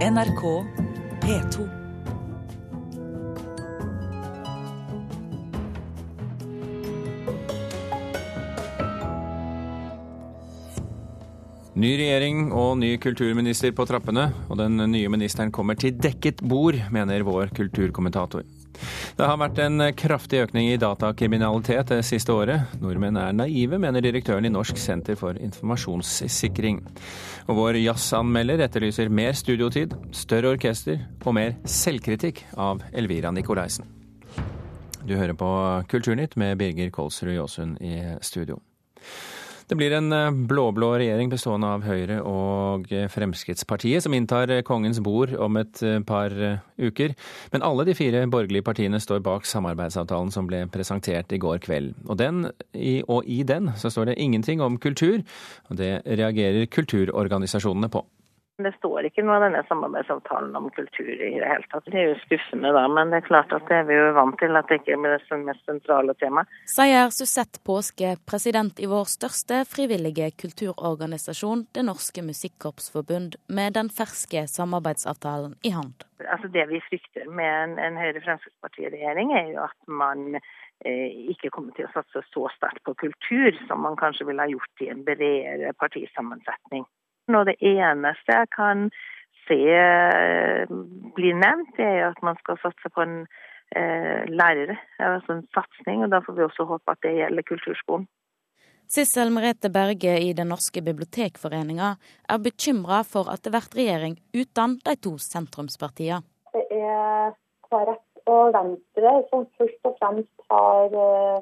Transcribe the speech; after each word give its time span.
NRK 0.00 0.42
P2. 1.20 1.64
Ny 11.76 11.90
regjering 12.00 12.48
og 12.48 12.78
ny 12.80 12.94
kulturminister 12.96 13.76
på 13.76 13.84
trappene, 13.84 14.30
og 14.48 14.56
den 14.62 14.80
nye 14.88 15.12
ministeren 15.12 15.52
kommer 15.52 15.76
til 15.76 15.92
dekket 16.00 16.40
bord, 16.48 16.80
mener 16.88 17.20
vår 17.28 17.52
kulturkommentator. 17.60 18.48
Det 19.18 19.26
har 19.26 19.38
vært 19.40 19.58
en 19.64 19.82
kraftig 19.98 20.42
økning 20.44 20.70
i 20.70 20.78
datakriminalitet 20.80 21.90
det 21.92 22.00
siste 22.06 22.32
året. 22.32 22.76
Nordmenn 22.80 23.18
er 23.20 23.34
naive, 23.36 23.78
mener 23.82 24.04
direktøren 24.04 24.46
i 24.46 24.52
Norsk 24.52 24.78
senter 24.80 25.18
for 25.18 25.38
informasjonssikring. 25.40 26.80
Og 27.50 27.58
vår 27.58 27.80
jazzanmelder 27.82 28.64
etterlyser 28.66 29.12
mer 29.12 29.36
studiotid, 29.36 29.96
større 30.16 30.54
orkester 30.54 31.02
og 31.24 31.36
mer 31.36 31.56
selvkritikk 31.68 32.44
av 32.56 32.84
Elvira 32.94 33.34
Nikolaisen. 33.34 33.88
Du 35.00 35.16
hører 35.16 35.34
på 35.34 35.50
Kulturnytt 35.90 36.36
med 36.36 36.58
Birger 36.60 36.90
Kolsrud 36.94 37.34
Jåsund 37.34 37.80
i 37.80 37.96
studio. 38.22 38.60
Det 39.70 39.76
blir 39.78 39.92
en 39.94 40.10
eh, 40.10 40.32
blå-blå 40.50 40.88
regjering 40.98 41.28
bestående 41.30 41.68
av 41.70 41.84
Høyre 41.86 42.16
og 42.26 42.88
Fremskrittspartiet, 43.14 44.02
som 44.02 44.16
inntar 44.16 44.50
kongens 44.66 44.98
bord 44.98 45.30
om 45.38 45.60
et 45.60 45.82
eh, 45.86 46.00
par 46.02 46.34
eh, 46.34 46.58
uker. 46.74 47.14
Men 47.52 47.62
alle 47.62 47.86
de 47.86 47.94
fire 47.94 48.24
borgerlige 48.26 48.66
partiene 48.66 48.98
står 48.98 49.22
bak 49.22 49.46
samarbeidsavtalen 49.46 50.34
som 50.34 50.50
ble 50.50 50.64
presentert 50.74 51.30
i 51.30 51.38
går 51.38 51.62
kveld. 51.62 51.94
Og, 52.08 52.18
den, 52.18 52.48
og 53.06 53.30
i 53.30 53.44
den 53.46 53.70
så 53.78 53.94
står 53.94 54.10
det 54.10 54.18
ingenting 54.18 54.58
om 54.58 54.80
kultur, 54.82 55.22
og 55.70 55.78
det 55.78 56.00
reagerer 56.18 56.66
kulturorganisasjonene 56.66 57.94
på. 57.94 58.02
Det 58.64 58.72
står 58.76 59.08
ikke 59.08 59.24
noe 59.24 59.38
av 59.38 59.46
denne 59.46 59.62
samarbeidsavtalen 59.68 60.56
om 60.58 60.68
kultur 60.74 61.08
i 61.10 61.30
det 61.38 61.48
hele 61.48 61.66
tatt. 61.70 61.86
Det 61.88 62.00
er 62.00 62.10
jo 62.10 62.18
skuffende 62.24 62.72
da, 62.76 62.84
men 62.92 63.12
det 63.12 63.22
er 63.22 63.28
klart 63.28 63.54
at 63.56 63.66
det 63.70 63.78
er 63.80 63.88
vi 63.88 63.96
jo 63.96 64.10
vant 64.16 64.36
til 64.40 64.58
at 64.58 64.68
det 64.68 64.80
ikke 64.80 64.98
blir 65.00 65.16
det 65.16 65.38
mest 65.46 65.64
sentrale 65.68 66.14
temaet. 66.20 66.60
Sier 66.68 67.10
Susette 67.14 67.62
Påske, 67.66 68.14
president 68.28 68.82
i 68.82 68.90
vår 68.90 69.08
største 69.10 69.62
frivillige 69.70 70.30
kulturorganisasjon, 70.42 71.66
Det 71.74 71.86
Norske 71.86 72.24
Musikkorpsforbund, 72.26 73.36
med 73.48 73.78
den 73.78 73.90
ferske 73.90 74.46
samarbeidsavtalen 74.50 75.56
i 75.64 75.74
hånd. 75.76 76.06
Altså 76.28 76.48
Det 76.52 76.66
vi 76.68 76.82
frykter 76.88 77.28
med 77.28 77.50
en, 77.64 77.78
en 77.78 77.98
Høyre-Fremskrittsparti-regjering, 78.00 79.32
er 79.32 79.52
jo 79.54 79.64
at 79.64 79.78
man 79.88 80.36
eh, 80.36 81.08
ikke 81.32 81.52
kommer 81.54 81.72
til 81.76 81.88
å 81.88 81.92
satse 81.94 82.22
så 82.28 82.46
sterkt 82.56 82.84
på 82.84 82.96
kultur 83.06 83.56
som 83.66 83.84
man 83.86 83.98
kanskje 84.00 84.28
ville 84.28 84.44
ha 84.44 84.52
gjort 84.52 84.84
i 84.84 84.90
en 84.92 85.04
bredere 85.06 85.72
partisammensetning. 85.80 86.84
Og 87.38 87.46
det 87.50 87.56
eneste 87.60 88.36
jeg 88.36 88.50
kan 88.56 88.88
se 89.46 89.58
eh, 89.74 90.70
bli 91.16 91.32
nevnt, 91.36 91.74
det 91.78 91.86
er 91.86 92.08
at 92.10 92.22
man 92.26 92.38
skal 92.42 92.58
satse 92.62 92.92
på 92.94 93.04
en 93.04 93.18
eh, 93.76 94.24
lærer. 94.30 94.76
Altså 94.98 95.36
en 95.36 95.46
satsing, 95.56 96.04
og 96.04 96.12
da 96.14 96.22
får 96.24 96.38
vi 96.38 96.46
også 96.46 96.68
håpe 96.70 96.94
at 96.94 97.02
det 97.06 97.16
gjelder 97.18 97.48
kulturskolen. 97.50 98.08
Sissel 98.90 99.30
Merete 99.30 99.70
Berge 99.70 100.16
i 100.18 100.32
Den 100.34 100.50
norske 100.50 100.82
bibliotekforeninga 100.82 101.92
er 102.26 102.40
bekymra 102.42 103.04
for 103.06 103.30
at 103.30 103.44
det 103.44 103.52
blir 103.54 103.68
regjering 103.78 104.16
uten 104.34 104.80
de 104.82 104.96
to 104.98 105.12
sentrumspartiene. 105.22 106.24
Det 106.50 106.64
er 106.74 107.30
KrF 107.70 108.02
og 108.30 108.50
Venstre 108.56 109.12
som 109.30 109.46
først 109.58 109.86
og 109.86 109.94
fremst 110.00 110.46
har 110.50 110.96
eh, 111.04 111.38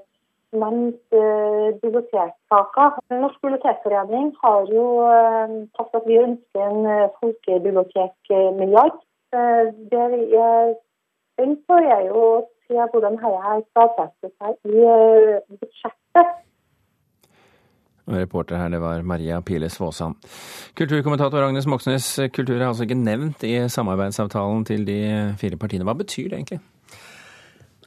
nevnt 0.57 1.13
eh, 1.13 1.69
bibliotekssaker. 1.83 2.99
Norsk 3.23 3.39
bibliotekforening 3.45 4.33
har 4.43 4.73
jo 4.73 4.87
eh, 5.13 5.55
sagt 5.77 5.99
at 5.99 6.09
vi 6.09 6.21
ønsker 6.23 6.65
en 6.65 6.81
uh, 6.89 7.13
folkebibliotekmilliard. 7.21 8.99
Eh, 9.37 9.65
det 9.93 10.05
vi 10.15 10.23
er 10.41 10.75
spent 11.35 11.65
på, 11.69 11.81
er 11.95 12.07
jo 12.09 12.25
å 12.25 12.45
se 12.69 12.89
hvordan 12.93 13.19
dette 13.21 13.57
stadfester 13.71 14.33
seg 14.37 14.73
i 14.73 15.59
budsjettet. 15.61 16.37
Reporter 18.09 18.57
her, 18.57 18.71
det 18.73 18.81
var 18.81 19.05
Maria 19.05 19.43
Piles 19.45 19.77
Svåsand. 19.77 20.17
Kulturkommentator 20.81 21.45
Agnes 21.45 21.69
Moxnes, 21.69 22.07
kultur 22.33 22.57
er 22.57 22.71
altså 22.71 22.87
ikke 22.89 22.97
nevnt 22.97 23.45
i 23.45 23.59
samarbeidsavtalen 23.69 24.65
til 24.65 24.89
de 24.89 25.01
fire 25.37 25.61
partiene. 25.61 25.85
Hva 25.85 25.97
betyr 25.99 26.31
det 26.33 26.41
egentlig? 26.41 26.63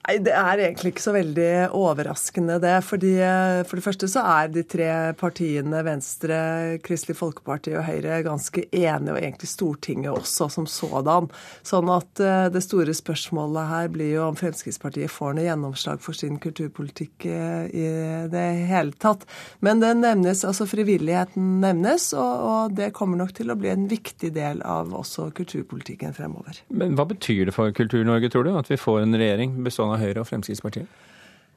Nei, 0.01 0.17
Det 0.17 0.33
er 0.33 0.63
egentlig 0.65 0.95
ikke 0.95 1.03
så 1.03 1.13
veldig 1.13 1.51
overraskende, 1.77 2.57
det. 2.61 2.77
fordi 2.83 3.13
eh, 3.21 3.61
For 3.67 3.77
det 3.77 3.85
første 3.85 4.09
så 4.09 4.23
er 4.25 4.49
de 4.49 4.63
tre 4.65 4.89
partiene, 5.17 5.83
Venstre, 5.85 6.79
Kristelig 6.81 7.17
Folkeparti 7.19 7.75
og 7.77 7.85
Høyre, 7.85 8.21
ganske 8.25 8.65
enige, 8.71 9.13
og 9.13 9.19
egentlig 9.19 9.49
Stortinget 9.49 10.11
også 10.11 10.49
som 10.49 10.65
sådan. 10.65 11.29
Sånn 11.63 11.91
at 11.93 12.21
eh, 12.23 12.47
det 12.53 12.63
store 12.65 12.95
spørsmålet 12.97 13.69
her 13.69 13.91
blir 13.93 14.15
jo 14.15 14.25
om 14.29 14.39
Fremskrittspartiet 14.39 15.11
får 15.11 15.37
noe 15.37 15.45
gjennomslag 15.45 16.01
for 16.01 16.17
sin 16.17 16.39
kulturpolitikk 16.41 17.27
eh, 17.29 17.69
i 17.69 17.85
det 18.31 18.47
hele 18.71 18.97
tatt. 18.97 19.27
Men 19.61 19.83
det 19.83 19.93
nevnes, 20.01 20.43
altså 20.47 20.65
frivilligheten 20.69 21.59
nevnes, 21.61 22.09
og, 22.17 22.47
og 22.49 22.75
det 22.77 22.91
kommer 22.97 23.21
nok 23.21 23.35
til 23.37 23.53
å 23.53 23.59
bli 23.59 23.69
en 23.69 23.85
viktig 23.91 24.33
del 24.33 24.65
av 24.65 24.89
også 24.97 25.29
kulturpolitikken 25.37 26.17
fremover. 26.17 26.63
Men 26.73 26.97
hva 26.97 27.05
betyr 27.09 27.45
det 27.47 27.55
for 27.55 27.69
Kultur-Norge, 27.75 28.31
tror 28.33 28.49
du, 28.49 28.53
at 28.57 28.69
vi 28.71 28.81
får 28.81 29.03
en 29.03 29.19
regjering 29.21 29.59
bestående 29.61 29.90
av 29.93 30.01
Høyre 30.01 30.23
og 30.23 30.29
Fremskrittspartiet? 30.29 30.89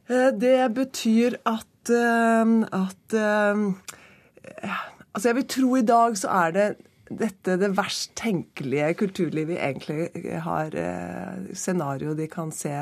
Eh, 0.08 0.30
det 0.36 0.58
betyr 0.76 1.38
at, 1.48 1.92
eh, 1.92 2.56
at 2.72 3.16
eh, 3.20 4.72
Altså, 5.14 5.28
jeg 5.28 5.36
vil 5.36 5.46
tro 5.46 5.68
i 5.78 5.86
dag 5.86 6.16
så 6.18 6.30
er 6.42 6.50
det 6.52 6.64
dette 7.14 7.54
det 7.60 7.68
verst 7.76 8.16
tenkelige 8.18 8.88
kulturlivet 8.98 9.60
egentlig 9.62 10.08
har 10.42 10.74
scenario 11.54 12.16
de 12.18 12.26
kan 12.26 12.50
se 12.50 12.72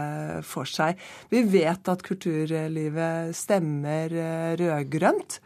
for 0.47 0.65
seg. 0.65 0.97
Vi 1.29 1.43
vet 1.53 1.91
at 1.93 2.05
kulturlivet 2.07 3.37
stemmer 3.37 4.17
rød-grønt. 4.57 5.43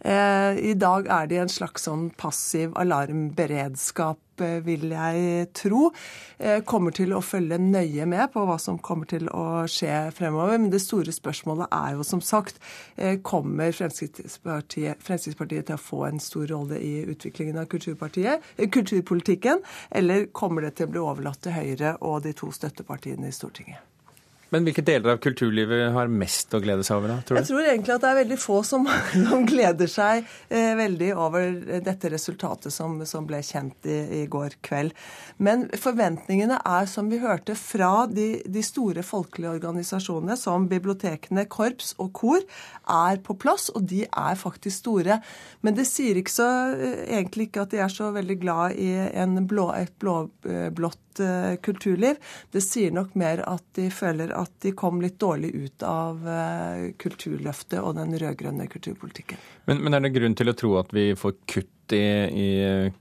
I 0.00 0.72
dag 0.80 1.10
er 1.12 1.26
de 1.28 1.40
en 1.42 1.52
slags 1.52 1.84
sånn 1.84 2.06
passiv 2.16 2.72
alarmberedskap 2.80 4.18
Eh, 4.40 4.60
vil 4.64 4.90
jeg 4.94 5.48
tro. 5.56 5.90
Eh, 6.38 6.60
kommer 6.64 6.94
til 6.96 7.12
å 7.14 7.22
følge 7.24 7.58
nøye 7.60 8.06
med 8.08 8.32
på 8.32 8.44
hva 8.48 8.56
som 8.60 8.78
kommer 8.82 9.08
til 9.10 9.28
å 9.34 9.66
skje 9.70 10.10
fremover. 10.16 10.58
Men 10.58 10.72
det 10.72 10.82
store 10.84 11.12
spørsmålet 11.14 11.70
er 11.76 11.98
jo 11.98 12.06
som 12.06 12.22
sagt 12.24 12.60
eh, 12.96 13.18
kommer 13.22 13.74
Fremskrittspartiet, 13.76 15.02
Fremskrittspartiet 15.04 15.68
til 15.68 15.78
å 15.78 15.84
få 15.84 16.04
en 16.08 16.22
stor 16.22 16.48
rolle 16.50 16.80
i 16.80 17.04
utviklingen 17.10 17.60
av 17.60 17.68
kulturpolitikken, 17.70 19.62
eller 19.90 20.28
kommer 20.32 20.66
det 20.66 20.76
til 20.78 20.88
å 20.88 20.94
bli 20.94 21.04
overlatt 21.04 21.44
til 21.44 21.56
Høyre 21.56 21.96
og 22.00 22.22
de 22.24 22.36
to 22.36 22.52
støttepartiene 22.54 23.28
i 23.28 23.36
Stortinget? 23.36 23.89
Men 24.50 24.66
hvilke 24.66 24.82
deler 24.82 25.14
av 25.14 25.20
kulturlivet 25.22 25.92
har 25.94 26.10
mest 26.10 26.54
å 26.56 26.60
glede 26.62 26.82
seg 26.86 26.98
over? 26.98 27.12
da, 27.12 27.18
tror 27.22 27.36
du? 27.36 27.40
Jeg 27.40 27.48
tror 27.50 27.68
egentlig 27.70 27.94
at 27.94 28.02
det 28.02 28.10
er 28.10 28.18
veldig 28.18 28.38
få 28.42 28.56
som, 28.66 28.88
som 29.28 29.44
gleder 29.46 29.90
seg 29.90 30.24
eh, 30.48 30.72
veldig 30.78 31.10
over 31.14 31.78
dette 31.86 32.10
resultatet 32.10 32.74
som, 32.74 32.98
som 33.06 33.28
ble 33.28 33.42
kjent 33.46 33.86
i, 33.86 33.98
i, 34.20 34.22
går 34.30 34.58
kveld. 34.66 34.96
Men 35.38 35.68
forventningene 35.78 36.58
er, 36.66 36.88
som 36.90 37.10
vi 37.12 37.20
hørte, 37.22 37.54
fra 37.58 38.08
de, 38.10 38.40
de, 38.42 38.64
store 38.66 39.04
folkelige 39.06 39.54
organisasjonene 39.54 40.36
som 40.38 40.66
bibliotekene, 40.70 41.46
korps 41.50 41.94
og 42.02 42.10
kor, 42.18 42.42
er 42.90 43.22
på 43.22 43.38
plass, 43.38 43.68
og 43.74 43.86
de 43.90 44.02
er 44.08 44.38
faktisk 44.38 44.82
store. 44.82 45.20
Men 45.62 45.78
det 45.78 45.86
sier 45.88 46.18
ikke 46.18 46.34
så, 46.34 46.50
eh, 46.74 47.04
egentlig 47.20 47.50
ikke 47.50 47.68
at 47.68 47.76
de 47.76 47.84
er 47.86 47.94
så 47.94 48.10
veldig 48.14 48.38
glad 48.42 48.74
i 48.82 48.90
blå, 49.46 49.70
et 49.78 49.94
blå-blått 50.02 51.22
eh, 51.22 51.54
kulturliv. 51.62 52.18
Det 52.50 52.62
sier 52.66 52.90
nok 52.94 53.14
mer 53.18 53.44
at 53.46 53.64
de 53.78 53.86
føler 53.94 54.34
at 54.40 54.54
de 54.64 54.72
kom 54.76 55.02
litt 55.02 55.18
dårlig 55.20 55.52
ut 55.54 55.84
av 55.86 56.24
eh, 56.28 56.86
Kulturløftet 57.00 57.80
og 57.80 57.96
den 57.98 58.16
rød-grønne 58.18 58.68
kulturpolitikken. 58.70 59.40
Men, 59.70 59.84
men, 59.84 59.96
er 59.96 60.04
det 60.04 60.14
grunn 60.16 60.38
til 60.38 60.52
å 60.52 60.56
tro 60.56 60.76
at 60.80 60.94
vi 60.96 61.10
får 61.18 61.36
kutt 61.50 61.94
i, 61.96 62.06
i 62.30 62.48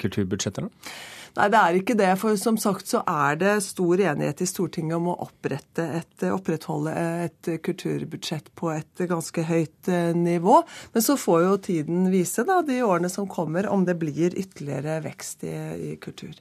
kulturbudsjettet? 0.01 0.67
da? 0.67 0.91
Nei, 1.37 1.47
det 1.53 1.59
er 1.59 1.77
ikke 1.77 1.95
det. 1.99 2.09
For 2.19 2.37
som 2.41 2.57
sagt 2.59 2.89
så 2.89 3.01
er 3.07 3.37
det 3.39 3.53
stor 3.63 4.01
enighet 4.01 4.41
i 4.43 4.47
Stortinget 4.49 4.97
om 4.97 5.11
å 5.13 5.29
et, 5.47 6.25
opprettholde 6.33 6.95
et 7.25 7.51
kulturbudsjett 7.63 8.51
på 8.59 8.73
et 8.73 9.05
ganske 9.09 9.45
høyt 9.47 9.91
eh, 9.91 10.11
nivå. 10.17 10.61
Men 10.93 11.05
så 11.05 11.17
får 11.19 11.45
jo 11.45 11.55
tiden 11.69 12.09
vise, 12.13 12.43
da, 12.47 12.61
de 12.65 12.81
årene 12.83 13.11
som 13.13 13.29
kommer, 13.29 13.69
om 13.69 13.85
det 13.87 13.99
blir 14.01 14.35
ytterligere 14.35 14.99
vekst 15.05 15.45
i, 15.47 15.55
i 15.91 15.95
kultur. 16.01 16.35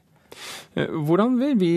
Eh, 0.74 0.88
hvordan 1.06 1.36
vil 1.40 1.56
vi 1.60 1.72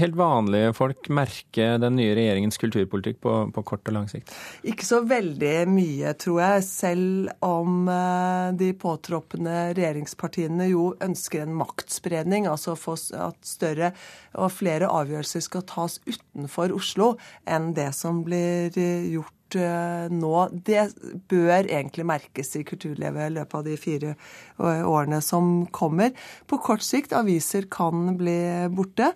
helt 0.00 0.16
vanlige 0.18 0.72
folk 0.76 1.08
merke 1.14 1.74
den 1.82 1.96
nye 1.98 2.14
regjeringens 2.16 2.60
kulturpolitikk 2.60 3.20
på, 3.24 3.34
på, 3.54 3.64
kort 3.66 3.90
og 3.90 3.96
lang 3.96 4.08
sikt? 4.10 4.32
Ikke 4.66 4.86
så 4.86 5.00
veldig 5.08 5.54
mye, 5.70 6.14
tror 6.20 6.40
jeg. 6.44 6.66
Selv 6.68 7.32
om 7.44 7.88
eh, 7.90 8.48
de 8.60 8.72
påtroppende 8.78 9.56
regjeringspartiene 9.72 10.70
jo 10.72 10.90
ønsker 11.04 11.44
en 11.44 11.56
maktspredning, 11.58 12.48
altså 12.50 12.76
at 13.18 13.38
større 13.46 13.94
og 14.34 14.52
flere 14.54 14.90
avgjørelser 14.90 15.44
skal 15.44 15.66
tas 15.68 16.00
utenfor 16.06 16.74
Oslo 16.74 17.14
enn 17.46 17.72
det 17.76 17.90
som 17.96 18.22
blir 18.26 18.74
gjort 18.74 19.32
uh, 19.58 20.06
nå, 20.12 20.32
det 20.66 20.86
bør 21.30 21.68
egentlig 21.68 22.06
merkes 22.08 22.54
i 22.58 22.64
kulturlivet 22.66 23.28
i 23.28 23.34
løpet 23.36 23.58
av 23.58 23.66
de 23.66 23.76
fire 23.80 24.14
årene 24.58 25.18
som 25.24 25.66
kommer. 25.74 26.12
På 26.46 26.60
kort 26.62 26.84
sikt, 26.86 27.14
aviser 27.16 27.66
kan 27.72 28.14
bli 28.18 28.36
borte. 28.74 29.10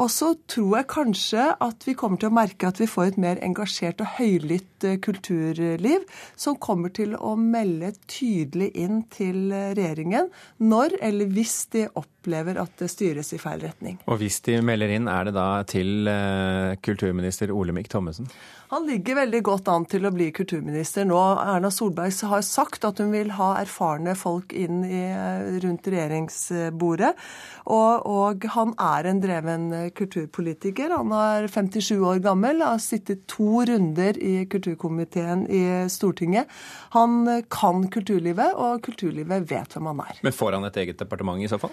Og 0.00 0.08
så 0.12 0.32
tror 0.48 0.78
jeg 0.78 0.90
kanskje 0.92 1.48
at 1.64 1.84
vi 1.84 1.96
kommer 1.98 2.20
til 2.20 2.30
å 2.30 2.38
merke 2.38 2.70
at 2.70 2.80
vi 2.80 2.88
får 2.88 3.12
et 3.12 3.20
mer 3.20 3.42
engasjert 3.44 4.00
og 4.04 4.16
høylytt 4.18 4.88
kulturliv, 5.04 6.06
som 6.38 6.56
kommer 6.56 6.92
til 6.94 7.16
å 7.18 7.34
melde 7.38 7.92
tydelig 8.08 8.70
inn 8.78 9.02
til 9.12 9.50
regjeringen 9.52 10.30
når 10.62 10.96
eller 11.04 11.34
hvis 11.34 11.60
de 11.74 11.88
opplever 11.92 12.17
at 12.34 12.76
det 12.80 12.90
styres 12.92 13.32
i 13.32 13.40
feil 13.42 13.62
retning. 13.64 13.98
Og 14.06 14.20
hvis 14.22 14.40
de 14.46 14.60
melder 14.62 14.94
inn, 14.96 15.08
er 15.08 15.28
det 15.28 15.34
da 15.36 15.48
til 15.68 16.08
kulturminister 16.84 17.52
Olemic 17.54 17.88
Thommessen? 17.92 18.28
Han 18.68 18.84
ligger 18.84 19.16
veldig 19.16 19.38
godt 19.46 19.68
an 19.72 19.86
til 19.88 20.04
å 20.04 20.10
bli 20.12 20.26
kulturminister 20.36 21.06
nå. 21.08 21.16
Erna 21.40 21.70
Solberg 21.72 22.12
har 22.28 22.42
sagt 22.44 22.84
at 22.84 22.98
hun 23.00 23.14
vil 23.14 23.30
ha 23.38 23.54
erfarne 23.62 24.12
folk 24.18 24.52
inn 24.52 24.82
i, 24.84 25.06
rundt 25.64 25.88
regjeringsbordet. 25.88 27.14
Og, 27.72 28.04
og, 28.04 28.44
han 28.52 28.74
er 28.76 29.08
en 29.08 29.22
dreven 29.24 29.64
kulturpolitiker. 29.96 30.92
Han 30.98 31.16
er 31.16 31.48
57 31.48 31.96
år 31.96 32.20
gammel, 32.28 32.60
har 32.60 32.84
sittet 32.84 33.24
to 33.30 33.64
runder 33.70 34.20
i 34.20 34.44
kulturkomiteen 34.52 35.46
i 35.48 35.64
Stortinget. 35.88 36.52
Han 36.92 37.24
kan 37.48 37.88
kulturlivet, 37.88 38.52
og 38.52 38.84
kulturlivet 38.84 39.48
vet 39.48 39.78
hvem 39.78 39.92
han 39.94 40.04
er. 40.10 40.20
Men 40.28 40.36
får 40.36 40.58
han 40.58 40.68
et 40.68 40.80
eget 40.84 41.00
departement 41.00 41.40
i 41.40 41.48
så 41.48 41.60
fall? 41.62 41.72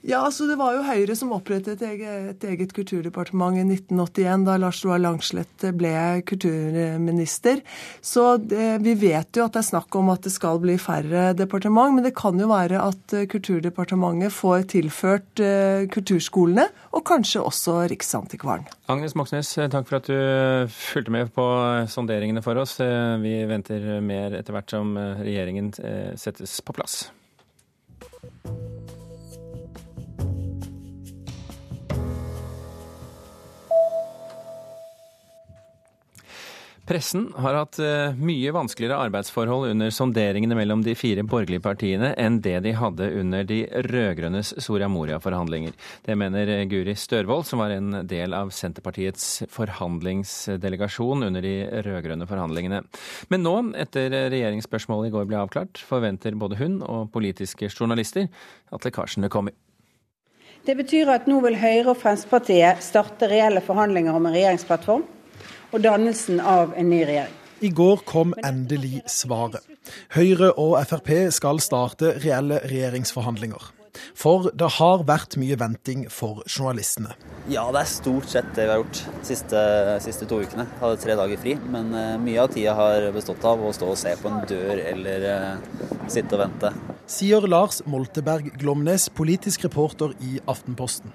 Ja, 0.00 0.22
altså 0.24 0.46
Det 0.48 0.56
var 0.56 0.72
jo 0.72 0.84
Høyre 0.86 1.14
som 1.16 1.32
opprettet 1.36 1.82
et 1.82 1.82
eget, 1.84 2.30
et 2.32 2.44
eget 2.54 2.70
kulturdepartement 2.72 3.58
i 3.60 3.64
1981, 3.66 4.46
da 4.48 4.56
Lars 4.60 4.80
Roar 4.86 5.02
Langslett 5.02 5.66
ble 5.76 5.92
kulturminister. 6.28 7.60
Så 8.00 8.38
det, 8.40 8.80
vi 8.86 8.94
vet 9.02 9.36
jo 9.36 9.44
at 9.44 9.58
det 9.58 9.60
er 9.60 9.68
snakk 9.68 10.00
om 10.00 10.08
at 10.14 10.24
det 10.24 10.32
skal 10.32 10.60
bli 10.62 10.78
færre 10.80 11.34
departement, 11.36 11.92
men 11.98 12.06
det 12.06 12.14
kan 12.16 12.40
jo 12.40 12.48
være 12.48 12.80
at 12.80 13.16
Kulturdepartementet 13.30 14.32
får 14.32 14.64
tilført 14.72 15.42
uh, 15.42 15.84
kulturskolene, 15.92 16.66
og 16.96 17.04
kanskje 17.06 17.44
også 17.44 17.76
Riksantikvaren. 17.92 18.66
Agnes 18.90 19.14
Moxnes, 19.18 19.52
takk 19.72 19.88
for 19.90 20.00
at 20.00 20.08
du 20.08 20.72
fulgte 20.72 21.14
med 21.14 21.32
på 21.36 21.46
sonderingene 21.92 22.42
for 22.44 22.58
oss. 22.62 22.78
Vi 22.80 23.36
venter 23.50 24.00
mer 24.04 24.40
etter 24.40 24.56
hvert 24.56 24.72
som 24.72 24.96
regjeringen 24.96 25.72
eh, 25.84 26.12
settes 26.18 26.58
på 26.64 26.74
plass. 26.76 27.02
Pressen 36.90 37.28
har 37.38 37.54
hatt 37.54 37.78
eh, 37.78 38.16
mye 38.18 38.50
vanskeligere 38.50 38.96
arbeidsforhold 38.98 39.68
under 39.70 39.92
sonderingene 39.94 40.56
mellom 40.58 40.80
de 40.82 40.96
fire 40.98 41.22
borgerlige 41.22 41.62
partiene 41.62 42.08
enn 42.18 42.40
det 42.42 42.56
de 42.64 42.72
hadde 42.74 43.06
under 43.20 43.44
de 43.46 43.60
rød-grønnes 43.86 44.50
Soria 44.58 44.88
Moria-forhandlinger. 44.90 45.76
Det 46.02 46.16
mener 46.18 46.50
Guri 46.66 46.96
Størvold, 46.98 47.44
som 47.46 47.62
var 47.62 47.70
en 47.76 48.00
del 48.10 48.34
av 48.34 48.50
Senterpartiets 48.50 49.44
forhandlingsdelegasjon 49.54 51.22
under 51.28 51.46
de 51.46 51.52
rød-grønne 51.86 52.26
forhandlingene. 52.26 52.82
Men 53.30 53.46
nå, 53.46 53.54
etter 53.78 54.10
regjeringsspørsmålet 54.34 55.12
i 55.12 55.14
går 55.14 55.30
ble 55.30 55.38
avklart, 55.44 55.78
forventer 55.86 56.34
både 56.42 56.58
hun 56.58 56.80
og 56.82 57.12
politiske 57.14 57.70
journalister 57.70 58.26
at 58.74 58.90
lekkasjene 58.90 59.30
kommer. 59.30 59.54
Det 60.66 60.74
betyr 60.74 61.14
at 61.14 61.30
nå 61.30 61.38
vil 61.46 61.54
Høyre 61.62 61.94
og 61.94 62.02
Fremskrittspartiet 62.02 62.82
starte 62.82 63.30
reelle 63.30 63.62
forhandlinger 63.62 64.18
om 64.18 64.26
en 64.26 64.34
regjeringsplattform 64.40 65.06
og 65.70 65.82
dannelsen 65.84 66.40
av 66.40 66.74
en 66.76 66.90
ny 66.90 67.02
regjering. 67.04 67.36
I 67.60 67.68
går 67.76 68.00
kom 68.08 68.32
endelig 68.46 69.02
svaret. 69.10 69.60
Høyre 70.14 70.54
og 70.56 70.78
Frp 70.88 71.10
skal 71.34 71.60
starte 71.60 72.14
reelle 72.22 72.62
regjeringsforhandlinger. 72.64 73.66
For 74.16 74.48
det 74.54 74.68
har 74.76 75.04
vært 75.08 75.36
mye 75.40 75.56
venting 75.60 76.06
for 76.12 76.40
journalistene. 76.46 77.14
Ja, 77.50 77.66
det 77.74 77.82
er 77.82 77.90
stort 77.90 78.28
sett 78.30 78.48
det 78.56 78.66
vi 78.66 78.72
har 78.72 78.80
gjort 78.80 79.00
de 79.02 79.28
siste, 79.28 79.62
siste, 80.04 80.28
to 80.30 80.40
ukene. 80.40 80.66
Jeg 80.70 80.82
hadde 80.84 81.00
tre 81.02 81.16
dager 81.18 81.42
fri, 81.42 81.56
men 81.74 81.90
uh, 81.96 82.14
mye 82.22 82.44
av 82.44 82.52
tida 82.54 82.76
har 82.78 83.08
bestått 83.14 83.44
av 83.44 83.60
å 83.60 83.72
stå 83.76 83.90
og 83.92 83.98
se 84.00 84.14
på 84.20 84.30
en 84.30 84.44
dør 84.50 84.84
eller 84.92 85.26
uh, 85.26 86.06
sitte 86.08 86.38
og 86.38 86.44
vente. 86.44 86.72
Sier 87.10 87.48
Lars 87.50 87.82
Molteberg 87.90 88.52
Glomnes, 88.60 89.10
politisk 89.12 89.66
reporter 89.66 90.14
i 90.22 90.38
Aftenposten. 90.48 91.12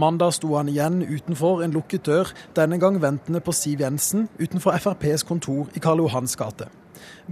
Mandag 0.00 0.32
sto 0.38 0.54
han 0.56 0.70
igjen 0.72 1.02
utenfor 1.04 1.60
en 1.64 1.74
lukket 1.74 2.06
dør, 2.08 2.30
denne 2.56 2.78
gang 2.80 2.96
ventende 3.02 3.42
på 3.44 3.52
Siv 3.52 3.82
Jensen 3.84 4.28
utenfor 4.40 4.78
FrPs 4.80 5.26
kontor 5.28 5.68
i 5.76 5.82
Karl 5.84 6.00
Johans 6.00 6.36
gate. 6.40 6.70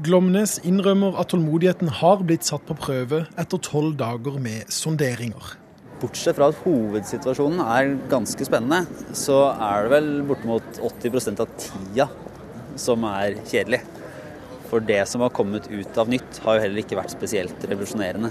Glomnes 0.04 0.58
innrømmer 0.66 1.16
at 1.20 1.32
tålmodigheten 1.32 1.88
har 2.00 2.20
blitt 2.26 2.44
satt 2.44 2.66
på 2.68 2.76
prøve 2.76 3.24
etter 3.40 3.62
tolv 3.64 3.96
dager 4.00 4.36
med 4.42 4.68
sonderinger. 4.68 5.54
Bortsett 6.00 6.36
fra 6.36 6.50
at 6.52 6.60
hovedsituasjonen 6.64 7.60
er 7.64 7.94
ganske 8.12 8.44
spennende, 8.48 8.84
så 9.16 9.50
er 9.56 9.86
det 9.86 9.94
vel 9.94 10.10
bortimot 10.28 10.82
80% 10.84 11.40
av 11.44 11.56
tida 11.60 12.08
som 12.80 13.04
er 13.08 13.40
kjedelig. 13.48 13.82
For 14.70 14.82
det 14.86 15.00
som 15.10 15.22
har 15.24 15.32
kommet 15.34 15.66
ut 15.70 15.96
av 15.98 16.08
nytt, 16.10 16.38
har 16.44 16.56
jo 16.56 16.64
heller 16.64 16.82
ikke 16.84 16.98
vært 16.98 17.10
spesielt 17.10 17.64
revolusjonerende. 17.66 18.30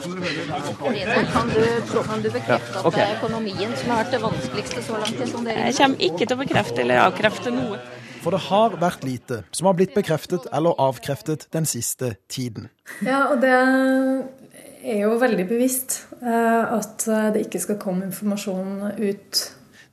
Kan 0.00 1.50
du, 1.52 1.64
kan 1.92 2.22
du 2.24 2.30
bekrefte 2.32 2.80
at 2.80 2.96
det 2.96 3.02
er 3.04 3.18
økonomien 3.18 3.74
som 3.76 3.92
har 3.92 4.00
vært 4.00 4.14
det 4.16 4.20
vanskeligste 4.22 4.84
så 4.86 5.00
langt 5.02 5.20
i 5.20 5.28
sonderingen? 5.28 5.68
Jeg 5.68 5.76
kommer 5.80 6.06
ikke 6.08 6.22
til 6.24 6.36
å 6.36 6.40
bekrefte 6.40 6.84
eller 6.84 7.02
avkrefte 7.04 7.52
noe. 7.52 7.80
For 8.24 8.32
det 8.32 8.40
har 8.46 8.78
vært 8.80 9.04
lite 9.04 9.42
som 9.52 9.68
har 9.68 9.76
blitt 9.76 9.92
bekreftet 9.92 10.46
eller 10.56 10.78
avkreftet 10.80 11.44
den 11.52 11.68
siste 11.68 12.14
tiden. 12.32 12.70
Ja, 13.04 13.26
og 13.34 13.44
det 13.44 13.52
er 13.52 15.02
jo 15.02 15.18
veldig 15.20 15.44
bevisst 15.50 15.98
eh, 16.22 16.64
at 16.78 17.04
det 17.34 17.44
ikke 17.44 17.60
skal 17.60 17.80
komme 17.82 18.08
informasjon 18.08 18.96
ut 19.04 19.44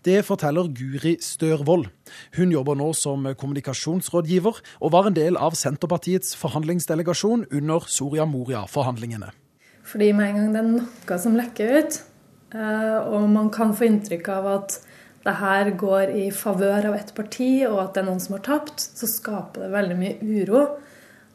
det 0.06 0.21
forteller 0.25 0.69
Guri 0.74 1.15
Størvold. 1.21 1.88
Hun 2.38 2.53
jobber 2.53 2.77
nå 2.80 2.92
som 2.98 3.27
kommunikasjonsrådgiver, 3.38 4.62
og 4.81 4.94
var 4.94 5.09
en 5.09 5.18
del 5.18 5.38
av 5.38 5.57
Senterpartiets 5.59 6.33
forhandlingsdelegasjon 6.42 7.45
under 7.51 7.86
Soria 7.88 8.25
Moria-forhandlingene. 8.25 9.31
Fordi 9.86 10.12
med 10.15 10.30
en 10.30 10.39
gang 10.39 10.53
det 10.53 10.62
er 10.62 10.71
noe 10.71 11.19
som 11.21 11.36
lekker 11.38 11.75
ut, 11.77 12.00
eh, 12.56 12.98
og 13.12 13.27
man 13.30 13.51
kan 13.53 13.75
få 13.77 13.89
inntrykk 13.89 14.31
av 14.33 14.50
at 14.56 14.80
det 15.21 15.36
her 15.38 15.69
går 15.77 16.15
i 16.18 16.30
favør 16.33 16.88
av 16.89 16.95
et 16.97 17.12
parti, 17.13 17.51
og 17.68 17.77
at 17.83 17.94
det 17.94 18.01
er 18.01 18.09
noen 18.09 18.24
som 18.24 18.38
har 18.39 18.45
tapt, 18.47 18.81
så 18.81 19.09
skaper 19.09 19.68
det 19.68 19.75
veldig 19.75 19.97
mye 20.00 20.18
uro 20.21 20.63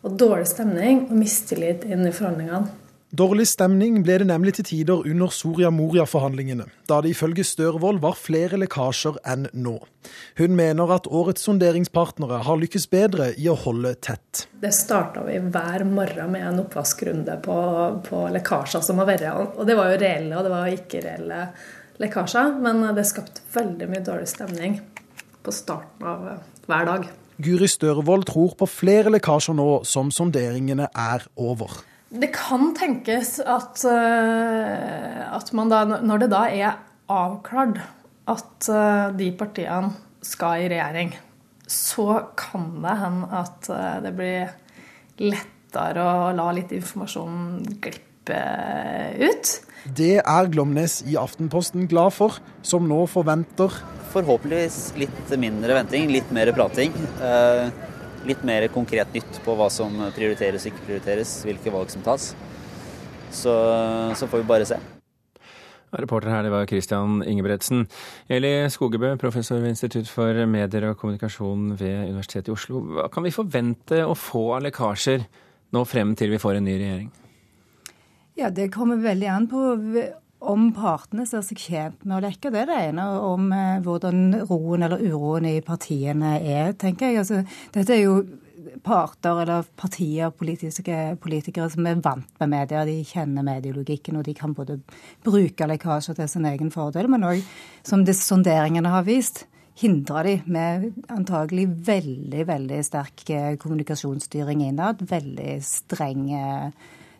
og 0.06 0.18
dårlig 0.18 0.48
stemning 0.50 1.06
og 1.06 1.14
mistillit 1.18 1.86
inn 1.86 2.06
i 2.06 2.14
forhandlingene. 2.14 2.85
Dårlig 3.14 3.44
stemning 3.46 4.00
ble 4.02 4.16
det 4.18 4.26
nemlig 4.26 4.56
til 4.56 4.66
tider 4.66 5.04
under 5.06 5.30
Soria 5.30 5.68
Moria-forhandlingene, 5.70 6.64
da 6.90 6.96
det 7.04 7.12
ifølge 7.12 7.44
Størvold 7.46 8.00
var 8.02 8.18
flere 8.18 8.58
lekkasjer 8.58 9.20
enn 9.22 9.46
nå. 9.54 9.76
Hun 10.40 10.56
mener 10.58 10.90
at 10.90 11.06
årets 11.06 11.46
sonderingspartnere 11.46 12.40
har 12.48 12.58
lykkes 12.58 12.88
bedre 12.90 13.30
i 13.38 13.46
å 13.46 13.54
holde 13.62 13.94
tett. 14.02 14.48
Det 14.58 14.74
starta 14.74 15.22
vi 15.28 15.38
hver 15.38 15.86
morgen 15.86 16.34
med 16.34 16.48
en 16.48 16.60
oppvaskrunde 16.64 17.38
på, 17.46 17.56
på 18.10 18.26
lekkasjer 18.34 18.82
som 18.82 18.98
har 18.98 19.12
vært. 19.12 19.54
Og 19.54 19.62
det 19.70 19.78
var 19.78 19.94
jo 19.94 20.02
reelle, 20.02 20.34
og 20.34 20.42
det 20.42 20.54
var 20.56 20.74
ikke 20.74 21.06
reelle 21.06 21.42
lekkasjer. 22.02 22.54
Men 22.66 22.88
det 22.98 23.06
skapte 23.06 23.46
veldig 23.54 23.92
mye 23.92 24.02
dårlig 24.02 24.32
stemning 24.34 24.80
på 25.46 25.54
starten 25.54 26.10
av 26.10 26.30
hver 26.66 26.90
dag. 26.90 27.10
Guri 27.38 27.70
Størvold 27.70 28.26
tror 28.32 28.58
på 28.58 28.66
flere 28.66 29.14
lekkasjer 29.14 29.54
nå 29.54 29.84
som 29.86 30.10
sonderingene 30.10 30.90
er 30.90 31.30
over. 31.38 31.84
Det 32.06 32.28
kan 32.30 32.70
tenkes 32.76 33.40
at, 33.42 33.82
eh, 33.90 35.22
at 35.26 35.52
man 35.58 35.70
da, 35.72 35.82
når 35.84 36.22
det 36.22 36.28
da 36.30 36.42
er 36.54 36.76
avklart 37.10 37.80
at 38.30 38.68
eh, 38.70 39.08
de 39.18 39.30
partiene 39.34 39.90
skal 40.22 40.62
i 40.62 40.68
regjering, 40.70 41.16
så 41.66 42.28
kan 42.38 42.68
det 42.84 42.94
hende 43.00 43.30
at 43.42 43.70
eh, 43.74 43.96
det 44.06 44.12
blir 44.14 44.54
lettere 45.18 46.04
å 46.06 46.30
la 46.36 46.46
litt 46.54 46.70
informasjon 46.76 47.66
glippe 47.82 48.38
ut. 49.18 49.52
Det 49.98 50.14
er 50.22 50.52
Glomnes 50.54 51.00
i 51.10 51.18
Aftenposten 51.18 51.90
glad 51.90 52.14
for, 52.14 52.38
som 52.66 52.86
nå 52.90 53.04
forventer 53.10 53.82
Forhåpentligvis 54.16 54.94
litt 54.96 55.32
mindre 55.36 55.74
venting, 55.76 56.06
litt 56.14 56.30
mer 56.32 56.48
prating 56.56 56.94
litt 58.28 58.42
mer 58.46 58.66
konkret 58.74 59.14
nytt 59.14 59.40
på 59.44 59.54
hva 59.58 59.70
som 59.72 59.94
prioriteres 60.16 60.66
og 60.66 60.72
ikke 60.72 60.86
prioriteres, 60.90 61.38
hvilke 61.46 61.72
valg 61.74 61.92
som 61.92 62.04
tas. 62.06 62.32
Så, 63.30 63.54
så 64.16 64.28
får 64.30 64.42
vi 64.42 64.48
bare 64.48 64.68
se. 64.68 64.78
Reporter 65.96 66.28
her, 66.28 66.42
det 66.44 66.50
var 66.52 66.66
Christian 66.68 67.22
Ingebretsen. 67.24 67.86
Eli 68.28 68.68
Skogebø, 68.72 69.14
professor 69.20 69.60
ved 69.62 69.72
Institutt 69.72 70.10
for 70.10 70.44
medier 70.50 70.90
og 70.90 70.98
kommunikasjon 71.00 71.70
ved 71.78 72.10
Universitetet 72.10 72.50
i 72.50 72.56
Oslo. 72.56 72.82
Hva 72.98 73.06
kan 73.12 73.24
vi 73.24 73.34
forvente 73.34 74.02
å 74.04 74.16
få 74.18 74.48
av 74.58 74.66
lekkasjer 74.66 75.24
nå 75.72 75.84
frem 75.88 76.14
til 76.18 76.34
vi 76.34 76.42
får 76.42 76.58
en 76.58 76.68
ny 76.68 76.76
regjering? 76.80 77.08
Ja, 78.36 78.50
Det 78.50 78.68
kommer 78.74 79.00
veldig 79.00 79.28
an 79.32 79.48
på 79.48 79.62
om 80.46 80.70
partene 80.76 81.26
ser 81.28 81.44
seg 81.46 81.60
tjent 81.60 82.02
med 82.06 82.18
å 82.18 82.24
lekke, 82.24 82.50
det 82.52 82.62
er 82.62 82.70
det 82.70 82.80
ene. 82.90 83.06
Om 83.26 83.52
eh, 83.54 83.78
hvordan 83.84 84.42
roen 84.48 84.86
eller 84.86 85.02
uroen 85.04 85.48
i 85.50 85.60
partiene 85.64 86.36
er, 86.40 86.74
tenker 86.78 87.10
jeg. 87.12 87.22
Altså, 87.22 87.42
dette 87.74 87.96
er 87.96 88.04
jo 88.04 88.18
parter 88.86 89.42
eller 89.42 89.66
partier, 89.78 90.30
politiske 90.34 91.16
politikere 91.22 91.68
som 91.72 91.86
er 91.88 92.00
vant 92.02 92.40
med 92.42 92.52
media. 92.52 92.84
De 92.86 92.96
kjenner 93.06 93.46
medielogikken, 93.46 94.18
og 94.18 94.26
de 94.26 94.34
kan 94.36 94.54
både 94.56 94.78
bruke 95.26 95.68
lekkasjer 95.70 96.18
til 96.18 96.30
sin 96.30 96.48
egen 96.48 96.72
fordel, 96.74 97.10
men 97.12 97.26
òg, 97.26 97.44
som 97.86 98.04
sonderingene 98.06 98.92
har 98.92 99.06
vist, 99.06 99.44
hindre 99.76 100.22
de 100.24 100.36
med 100.48 100.86
antagelig 101.12 101.66
veldig, 101.86 102.46
veldig 102.48 102.78
sterk 102.86 103.26
eh, 103.30 103.56
kommunikasjonsstyring 103.60 104.64
innad. 104.70 105.02
Veldig 105.10 105.58
streng 105.64 106.30
eh, 106.32 106.70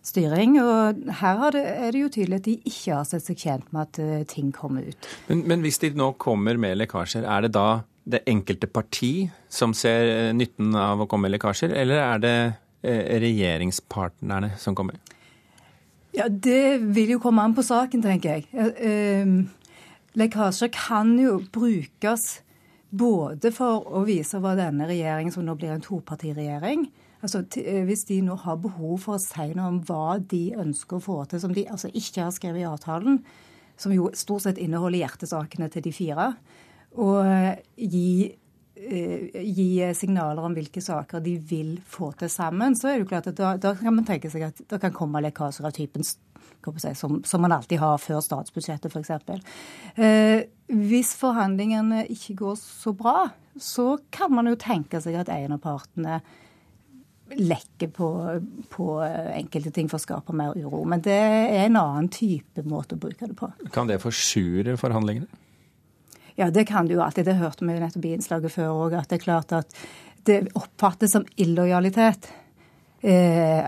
styring. 0.06 0.56
Og 0.62 1.02
her 1.20 1.42
er 1.58 1.90
det 1.94 2.02
jo 2.02 2.12
tydelig 2.12 2.40
at 2.40 2.46
de 2.46 2.56
ikke 2.62 2.94
har 2.94 3.08
sett 3.08 3.26
seg 3.26 3.42
tjent 3.42 3.74
med 3.74 3.88
at 3.88 4.00
eh, 4.02 4.24
ting 4.30 4.52
kommer 4.54 4.86
ut. 4.86 5.10
Men, 5.30 5.44
men 5.50 5.66
hvis 5.66 5.80
de 5.82 5.92
nå 5.96 6.12
kommer 6.22 6.58
med 6.60 6.78
lekkasjer, 6.80 7.26
er 7.26 7.46
det 7.46 7.52
da 7.56 7.68
det 8.06 8.22
enkelte 8.30 8.68
parti 8.70 9.26
som 9.50 9.74
ser 9.74 10.12
eh, 10.12 10.32
nytten 10.36 10.76
av 10.78 11.02
å 11.02 11.08
komme 11.10 11.26
med 11.26 11.36
lekkasjer, 11.36 11.74
eller 11.74 12.02
er 12.04 12.22
det 12.22 12.36
eh, 12.86 13.18
regjeringspartnerne 13.26 14.54
som 14.62 14.78
kommer? 14.78 15.00
Ja, 16.16 16.30
Det 16.30 16.78
vil 16.96 17.16
jo 17.16 17.20
komme 17.20 17.44
an 17.44 17.54
på 17.56 17.66
saken, 17.66 18.00
tenker 18.00 18.38
jeg. 18.38 19.48
Lekkasjer 20.16 20.70
kan 20.72 21.10
jo 21.20 21.34
brukes 21.52 22.38
både 22.88 23.50
for 23.52 23.84
å 23.98 24.04
vise 24.06 24.40
hva 24.40 24.54
denne 24.56 24.86
regjeringen, 24.88 25.34
som 25.34 25.44
nå 25.44 25.56
blir 25.58 25.74
en 25.74 25.84
topartiregjering, 25.84 26.86
Altså, 27.24 27.44
eh, 27.56 27.84
Hvis 27.84 28.04
de 28.04 28.20
nå 28.22 28.36
har 28.44 28.56
behov 28.56 28.98
for 29.06 29.16
å 29.16 29.22
si 29.22 29.52
noe 29.54 29.72
om 29.72 29.82
hva 29.88 30.18
de 30.20 30.54
ønsker 30.56 30.98
å 30.98 31.04
få 31.04 31.18
til, 31.30 31.40
som 31.40 31.54
de 31.54 31.66
altså 31.66 31.90
ikke 31.92 32.26
har 32.26 32.34
skrevet 32.34 32.62
i 32.62 32.68
avtalen, 32.68 33.20
som 33.76 33.92
jo 33.92 34.10
stort 34.16 34.46
sett 34.46 34.58
inneholder 34.58 35.02
hjertesakene 35.04 35.68
til 35.72 35.84
de 35.84 35.92
fire, 35.92 36.34
og 36.96 37.26
eh, 37.26 37.56
gi, 37.76 38.32
eh, 38.76 39.40
gi 39.44 39.68
signaler 39.96 40.44
om 40.44 40.54
hvilke 40.56 40.80
saker 40.80 41.24
de 41.24 41.36
vil 41.38 41.74
få 41.84 42.12
til 42.20 42.32
sammen, 42.32 42.76
så 42.76 42.88
er 42.90 42.96
det 42.96 43.06
jo 43.06 43.10
klart 43.12 43.28
at 43.32 43.40
da, 43.40 43.56
da 43.60 43.74
kan 43.76 43.96
man 43.96 44.08
tenke 44.08 44.32
seg 44.32 44.48
at 44.48 44.64
det 44.64 44.80
kan 44.80 44.94
komme 44.96 45.20
lekkasjer 45.24 45.68
av 45.68 45.76
typen 45.76 46.04
som, 46.04 47.20
som, 47.24 47.42
man 47.42 47.52
alltid 47.52 47.78
har 47.78 47.98
før 48.02 48.20
statsbudsjettet, 48.24 48.90
f.eks. 48.90 49.12
Eh, 49.94 50.46
hvis 50.66 51.12
forhandlingene 51.18 52.06
ikke 52.10 52.34
går 52.40 52.56
så 52.58 52.92
bra, 52.96 53.28
så 53.60 53.96
kan 54.10 54.34
man 54.34 54.48
jo 54.50 54.56
tenke 54.58 55.00
seg 55.00 55.14
at 55.20 55.30
en 55.32 55.54
av 55.56 55.62
partene 55.62 56.20
lekke 57.34 57.88
på, 57.90 58.08
på, 58.70 58.86
enkelte 59.02 59.72
ting 59.74 59.88
for 59.90 59.98
å 59.98 60.04
skape 60.04 60.34
mer 60.36 60.54
uro. 60.54 60.84
Men 60.88 61.02
det 61.04 61.16
er 61.16 61.64
en 61.64 61.78
annen 61.80 62.10
type 62.12 62.62
måte 62.68 62.94
å 62.96 63.02
bruke 63.02 63.28
det 63.28 63.36
på. 63.38 63.50
Kan 63.74 63.90
det 63.90 63.98
forsure 64.04 64.76
forhandlingene? 64.80 65.26
Ja, 66.36 66.50
det 66.52 66.66
kan 66.68 66.86
det 66.86 66.94
jo 66.94 67.02
alltid. 67.02 67.26
Det 67.26 67.38
hørte 67.40 67.64
vi 67.64 67.78
nettopp 67.80 68.04
i 68.04 68.12
innslaget 68.14 68.52
før 68.52 68.74
òg, 68.84 68.98
at 68.98 69.08
det 69.10 69.18
er 69.18 69.24
klart 69.24 69.56
at 69.56 69.78
det 70.28 70.42
oppfattes 70.58 71.14
som 71.16 71.24
illojalitet. 71.40 72.28
Eh, 73.00 73.64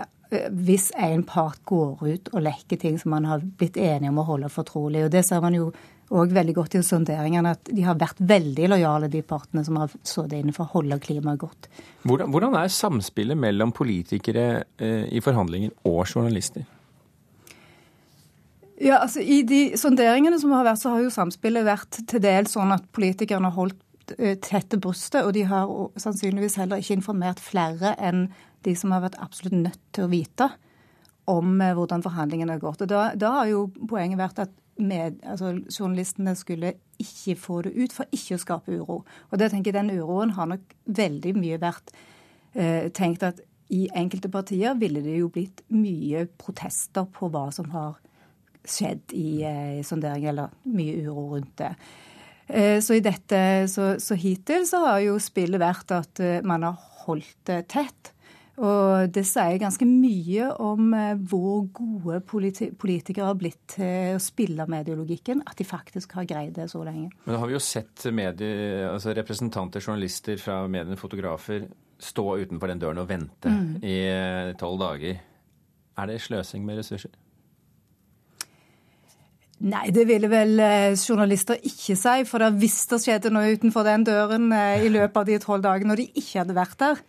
hvis 0.53 0.91
en 0.93 1.23
part 1.25 1.63
går 1.65 2.03
ut 2.05 2.29
og 2.33 2.43
lekker 2.45 2.77
ting 2.77 2.99
som 3.01 3.15
man 3.15 3.25
har 3.25 3.41
blitt 3.41 3.79
enige 3.81 4.11
om 4.11 4.21
å 4.21 4.27
holde 4.27 4.51
fortrolig. 4.53 5.07
Og 5.07 5.13
det 5.13 5.23
ser 5.25 5.41
man 5.41 5.57
jo 5.57 5.71
òg 6.09 6.33
veldig 6.33 6.55
godt 6.57 6.77
i 6.79 6.81
sonderingene 6.85 7.53
at 7.53 7.69
de 7.69 7.83
har 7.85 7.97
vært 7.99 8.19
veldig 8.31 8.71
lojale, 8.71 9.09
de 9.11 9.21
partene 9.25 9.63
som 9.65 9.77
har 9.81 9.91
sittet 10.01 10.39
inne 10.39 10.53
for 10.55 10.65
å 10.65 10.79
holde 10.79 10.97
klimaet 11.03 11.41
godt. 11.41 11.69
Hvordan, 12.07 12.31
hvordan 12.33 12.57
er 12.57 12.73
samspillet 12.73 13.37
mellom 13.37 13.73
politikere 13.75 14.47
eh, 14.81 15.05
i 15.13 15.21
forhandlinger 15.23 15.75
og 15.89 16.01
journalister? 16.07 16.65
Ja, 18.79 19.01
altså 19.03 19.19
I 19.19 19.41
de 19.43 19.75
sonderingene 19.77 20.39
som 20.39 20.53
har 20.55 20.63
vært, 20.65 20.81
så 20.81 20.93
har 20.93 21.03
jo 21.03 21.11
samspillet 21.13 21.67
vært 21.67 21.99
til 22.07 22.23
dels 22.23 22.55
sånn 22.55 22.71
at 22.71 22.85
politikerne 22.95 23.51
har 23.51 23.57
holdt 23.57 24.15
eh, 24.17 24.37
tett 24.41 24.77
brystet, 24.79 25.25
og 25.25 25.35
de 25.35 25.43
har 25.49 25.67
sannsynligvis 25.99 26.57
heller 26.61 26.81
ikke 26.81 26.95
informert 26.95 27.43
flere 27.43 27.93
enn 27.99 28.29
de 28.65 28.73
som 28.75 28.95
har 28.95 29.03
vært 29.03 29.19
absolutt 29.21 29.55
nødt 29.59 29.83
til 29.95 30.07
å 30.07 30.11
vite 30.11 30.49
om 31.29 31.59
eh, 31.61 31.75
hvordan 31.77 32.05
forhandlingene 32.05 32.55
har 32.55 32.63
gått. 32.63 32.85
Og 32.85 32.89
da, 32.89 33.09
da 33.19 33.35
har 33.41 33.51
jo 33.51 33.67
poenget 33.91 34.21
vært 34.21 34.41
at 34.47 34.55
med, 34.79 35.19
altså, 35.23 35.53
journalistene 35.67 36.35
skulle 36.35 36.73
ikke 36.99 37.35
få 37.39 37.61
det 37.67 37.75
ut 37.75 37.95
for 37.95 38.09
ikke 38.15 38.37
å 38.37 38.41
skape 38.41 38.79
uro. 38.79 39.01
Og 39.29 39.39
det 39.39 39.51
tenker 39.51 39.71
jeg 39.73 39.79
Den 39.79 39.99
uroen 39.99 40.33
har 40.37 40.49
nok 40.49 40.75
veldig 40.85 41.35
mye 41.37 41.59
vært 41.61 41.93
eh, 42.55 42.89
tenkt 42.95 43.23
at 43.27 43.41
i 43.69 43.85
enkelte 43.93 44.31
partier 44.33 44.77
ville 44.79 45.01
det 45.05 45.19
jo 45.19 45.29
blitt 45.33 45.61
mye 45.69 46.25
protester 46.41 47.05
på 47.13 47.29
hva 47.29 47.49
som 47.53 47.69
har 47.75 47.99
skjedd 48.65 49.13
i 49.15 49.41
eh, 49.45 49.81
sondering, 49.85 50.25
eller 50.31 50.55
mye 50.73 50.95
uro 51.05 51.27
rundt 51.35 51.55
det. 51.61 51.73
Eh, 52.49 52.79
så 52.81 52.97
dette, 53.03 53.41
så, 53.69 53.93
så 54.01 54.17
hittil 54.17 54.65
så 54.67 54.81
har 54.87 55.03
jo 55.05 55.19
spillet 55.21 55.61
vært 55.61 55.93
at 55.93 56.21
eh, 56.23 56.39
man 56.45 56.65
har 56.65 56.79
holdt 57.05 57.37
det 57.49 57.61
tett. 57.75 58.13
Og 58.59 59.11
det 59.15 59.23
sier 59.27 59.55
ganske 59.61 59.85
mye 59.87 60.49
om 60.59 60.91
eh, 60.95 61.19
hvor 61.31 61.61
gode 61.75 62.19
politi 62.27 62.69
politikere 62.75 63.29
har 63.29 63.37
blitt 63.39 63.61
til 63.77 64.17
å 64.17 64.23
spille 64.23 64.65
mediologikken, 64.67 65.45
at 65.47 65.55
de 65.59 65.67
faktisk 65.67 66.17
har 66.17 66.27
greid 66.27 66.57
det 66.57 66.67
så 66.71 66.81
lenge. 66.83 67.07
Men 67.23 67.35
da 67.35 67.39
har 67.39 67.47
vi 67.47 67.55
jo 67.55 67.63
sett 67.63 68.03
medier, 68.11 68.89
altså 68.89 69.15
representanter, 69.15 69.83
journalister 69.83 70.41
fra 70.41 70.65
mediene, 70.67 70.99
fotografer, 70.99 71.69
stå 71.99 72.25
utenfor 72.41 72.71
den 72.71 72.83
døren 72.83 72.99
og 72.99 73.07
vente 73.07 73.53
mm. 73.53 73.71
i 73.79 73.95
eh, 74.11 74.51
tolv 74.59 74.83
dager. 74.83 75.23
Er 75.99 76.11
det 76.11 76.19
sløsing 76.23 76.67
med 76.67 76.81
ressurser? 76.81 77.15
Nei, 79.59 79.87
det 79.95 80.05
ville 80.07 80.27
vel 80.31 80.59
eh, 80.63 80.99
journalister 80.99 81.63
ikke 81.63 81.95
si. 81.99 82.19
For 82.27 82.43
hvis 82.59 82.77
det 82.91 83.01
skjedde 83.05 83.31
noe 83.31 83.55
utenfor 83.55 83.87
den 83.87 84.03
døren 84.07 84.51
i 84.51 84.91
løpet 84.91 85.23
av 85.23 85.31
de 85.31 85.41
tolv 85.47 85.63
dagene 85.63 85.93
når 85.93 86.03
de 86.03 86.11
ikke 86.11 86.43
hadde 86.43 86.59
vært 86.59 86.79
der, 86.83 87.03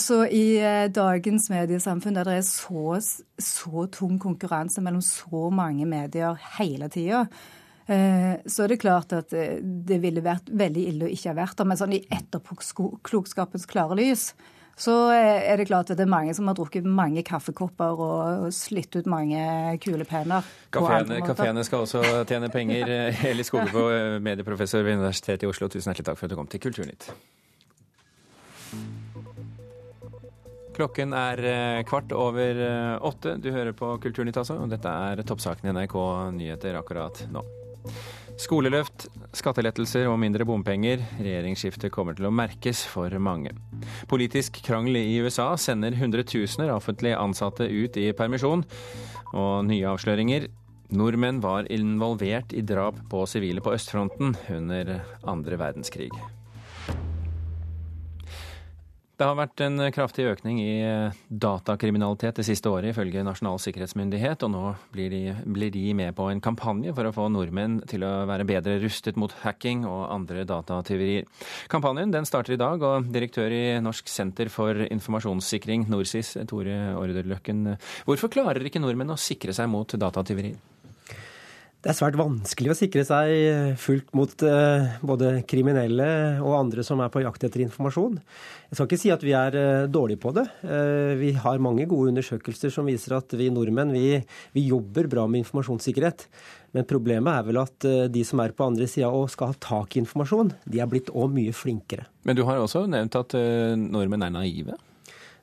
så 0.00 0.24
i 0.26 0.58
eh, 0.60 0.88
dagens 0.92 1.48
mediesamfunn 1.52 2.18
der 2.18 2.28
det 2.28 2.40
er 2.40 2.46
så, 2.46 2.98
så 3.38 3.86
tung 3.94 4.18
konkurranse 4.22 4.82
mellom 4.84 5.02
så 5.04 5.48
mange 5.54 5.86
medier 5.88 6.38
hele 6.58 6.90
tida, 6.92 7.24
eh, 7.86 8.36
så 8.46 8.64
er 8.64 8.74
det 8.74 8.82
klart 8.82 9.14
at 9.16 9.34
eh, 9.36 9.58
det 9.62 10.00
ville 10.02 10.24
vært 10.24 10.50
veldig 10.50 10.84
ille 10.92 11.08
å 11.08 11.10
ikke 11.14 11.32
ha 11.32 11.40
vært 11.40 11.58
der. 11.58 11.68
Men 11.70 11.80
sånn 11.80 11.96
i 11.98 12.04
etterpåklokskapens 12.04 13.68
klare 13.70 13.98
lys 13.98 14.30
så 14.78 14.92
er 15.10 15.58
det 15.58 15.64
klart 15.66 15.88
at 15.90 15.98
det 15.98 16.04
er 16.04 16.10
mange 16.12 16.30
som 16.38 16.46
har 16.46 16.54
drukket 16.54 16.84
mange 16.86 17.24
kaffekopper 17.26 17.98
og 17.98 18.44
slitt 18.54 18.94
ut 18.94 19.08
mange 19.10 19.40
kulepenner. 19.82 20.46
Kafeene 20.70 21.64
skal 21.66 21.82
også 21.82 22.04
tjene 22.30 22.46
penger. 22.54 22.92
Eli 23.32 23.42
Skogebo, 23.42 23.88
medieprofessor 24.22 24.86
ved 24.86 25.00
Universitetet 25.00 25.48
i 25.48 25.50
Oslo, 25.50 25.66
tusen 25.66 25.90
hjertelig 25.90 26.12
takk 26.12 26.22
for 26.22 26.30
at 26.30 26.36
du 26.36 26.38
kom 26.38 26.52
til 26.54 26.62
Kulturnytt. 26.62 27.10
Klokken 30.78 31.10
er 31.16 31.40
eh, 31.42 31.80
kvart 31.88 32.12
over 32.14 32.60
eh, 32.62 32.96
åtte. 33.02 33.34
Du 33.42 33.50
hører 33.50 33.74
på 33.74 33.96
Kulturnytt, 33.98 34.36
altså. 34.38 34.60
Og 34.62 34.70
dette 34.70 34.86
er 34.86 35.24
toppsaken 35.26 35.66
i 35.66 35.72
NRK 35.74 35.96
Nyheter 36.36 36.78
akkurat 36.78 37.24
nå. 37.34 37.42
Skoleløft, 38.38 39.08
skattelettelser 39.34 40.06
og 40.06 40.20
mindre 40.22 40.46
bompenger. 40.46 41.02
Regjeringsskiftet 41.18 41.90
kommer 41.90 42.14
til 42.14 42.28
å 42.28 42.32
merkes 42.34 42.84
for 42.86 43.10
mange. 43.18 43.56
Politisk 44.06 44.60
krangel 44.62 45.00
i 45.00 45.18
USA 45.18 45.50
sender 45.58 45.98
hundretusener 45.98 46.70
offentlig 46.70 47.16
ansatte 47.18 47.66
ut 47.66 47.98
i 47.98 48.12
permisjon. 48.14 48.62
Og 49.34 49.66
nye 49.66 49.90
avsløringer. 49.90 50.46
Nordmenn 50.94 51.42
var 51.42 51.66
involvert 51.74 52.54
i 52.54 52.62
drap 52.62 53.02
på 53.10 53.26
sivile 53.26 53.60
på 53.60 53.74
østfronten 53.74 54.38
under 54.54 55.00
andre 55.26 55.58
verdenskrig. 55.58 56.14
Det 59.18 59.26
har 59.26 59.34
vært 59.34 59.58
en 59.66 59.82
kraftig 59.90 60.28
økning 60.30 60.60
i 60.62 60.74
eh, 60.86 61.16
datakriminalitet 61.26 62.36
det 62.38 62.44
siste 62.46 62.70
året, 62.70 62.92
ifølge 62.92 63.24
Nasjonal 63.26 63.58
sikkerhetsmyndighet, 63.64 64.44
og 64.46 64.52
nå 64.54 64.60
blir 64.94 65.10
de, 65.10 65.22
blir 65.42 65.72
de, 65.74 65.82
med 65.98 66.14
på 66.14 66.28
en 66.30 66.42
kampanje 66.44 66.94
for 66.94 67.08
å 67.08 67.12
få 67.16 67.26
nordmenn 67.34 67.80
til 67.90 68.06
å 68.06 68.12
være 68.30 68.46
bedre 68.46 68.76
rustet 68.78 69.18
mot 69.18 69.34
hacking 69.42 69.82
og 69.90 70.04
andre 70.14 70.46
datatyverier. 70.46 71.26
Kampanjen 71.66 72.14
den 72.14 72.30
starter 72.30 72.54
i 72.54 72.62
dag, 72.62 72.78
og 72.78 73.10
direktør 73.10 73.50
i 73.58 73.64
Norsk 73.82 74.06
senter 74.06 74.54
for 74.54 74.86
informasjonssikring, 74.86 75.90
NorSIS, 75.90 76.36
Tore 76.46 76.78
Orderløkken. 76.94 77.72
Hvorfor 78.06 78.30
klarer 78.38 78.70
ikke 78.70 78.86
nordmenn 78.86 79.16
å 79.16 79.18
sikre 79.18 79.50
seg 79.56 79.66
mot 79.74 79.98
datatyverier? 79.98 80.77
Det 81.78 81.92
er 81.92 81.94
svært 81.94 82.16
vanskelig 82.18 82.72
å 82.72 82.74
sikre 82.74 83.04
seg 83.06 83.76
fullt 83.78 84.08
mot 84.18 84.32
eh, 84.42 84.96
både 85.06 85.28
kriminelle 85.46 86.08
og 86.42 86.56
andre 86.56 86.82
som 86.82 86.98
er 87.04 87.12
på 87.14 87.22
jakt 87.22 87.46
etter 87.46 87.62
informasjon. 87.62 88.16
Jeg 88.66 88.74
skal 88.74 88.88
ikke 88.88 88.98
si 88.98 89.12
at 89.14 89.22
vi 89.22 89.36
er 89.38 89.54
eh, 89.54 89.84
dårlige 89.86 90.18
på 90.24 90.32
det. 90.34 90.42
Eh, 90.66 91.12
vi 91.20 91.30
har 91.38 91.62
mange 91.62 91.86
gode 91.86 92.10
undersøkelser 92.10 92.74
som 92.74 92.90
viser 92.90 93.14
at 93.20 93.30
vi 93.38 93.46
nordmenn 93.54 93.94
vi, 93.94 94.18
vi 94.58 94.66
jobber 94.66 95.06
bra 95.12 95.28
med 95.30 95.44
informasjonssikkerhet. 95.44 96.26
Men 96.74 96.88
problemet 96.90 97.30
er 97.30 97.46
vel 97.46 97.62
at 97.62 97.86
de 98.10 98.26
som 98.26 98.42
er 98.42 98.52
på 98.58 98.66
andre 98.66 98.90
sida 98.90 99.12
og 99.14 99.30
skal 99.30 99.54
ha 99.54 99.60
tak 99.62 99.94
i 99.94 100.02
informasjon, 100.02 100.50
de 100.66 100.82
er 100.82 100.90
blitt 100.90 101.14
òg 101.14 101.30
mye 101.32 101.54
flinkere. 101.54 102.10
Men 102.26 102.36
du 102.36 102.42
har 102.44 102.58
også 102.58 102.88
nevnt 102.90 103.16
at 103.22 103.38
nordmenn 103.78 104.26
er 104.26 104.34
naive? 104.34 104.76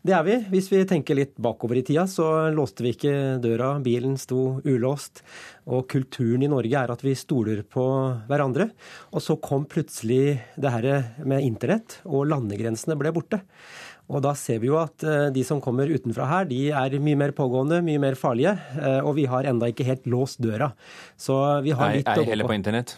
Det 0.06 0.14
er 0.14 0.22
vi. 0.22 0.34
Hvis 0.54 0.68
vi 0.70 0.84
tenker 0.86 1.18
litt 1.18 1.34
bakover 1.42 1.80
i 1.80 1.82
tida, 1.86 2.04
så 2.06 2.52
låste 2.54 2.84
vi 2.86 2.92
ikke 2.94 3.14
døra, 3.42 3.72
bilen 3.82 4.20
sto 4.22 4.60
ulåst. 4.62 5.24
Og 5.66 5.88
kulturen 5.90 6.44
i 6.46 6.50
Norge 6.52 6.78
er 6.78 6.94
at 6.94 7.02
vi 7.02 7.16
stoler 7.18 7.64
på 7.66 7.86
hverandre. 8.30 8.68
Og 9.10 9.24
så 9.26 9.34
kom 9.42 9.66
plutselig 9.66 10.38
det 10.62 10.74
her 10.76 10.88
med 11.26 11.48
internett, 11.48 11.98
og 12.06 12.28
landegrensene 12.30 13.00
ble 13.00 13.16
borte. 13.16 13.42
Og 14.06 14.22
da 14.22 14.36
ser 14.38 14.62
vi 14.62 14.70
jo 14.70 14.78
at 14.78 15.02
eh, 15.02 15.32
de 15.34 15.42
som 15.48 15.58
kommer 15.64 15.90
utenfra 15.90 16.30
her, 16.30 16.46
de 16.54 16.68
er 16.70 17.00
mye 17.02 17.18
mer 17.24 17.34
pågående, 17.34 17.82
mye 17.82 18.04
mer 18.04 18.20
farlige. 18.20 18.54
Eh, 18.78 19.00
og 19.02 19.16
vi 19.18 19.26
har 19.32 19.50
enda 19.50 19.72
ikke 19.74 19.90
helt 19.90 20.06
låst 20.06 20.38
døra. 20.46 20.70
Så 21.18 21.40
vi 21.66 21.74
har 21.74 21.98
litt 21.98 22.14
ei, 22.14 22.20
ei 22.22 22.30
heller 22.30 22.46
på 22.46 22.54
internett? 22.54 22.94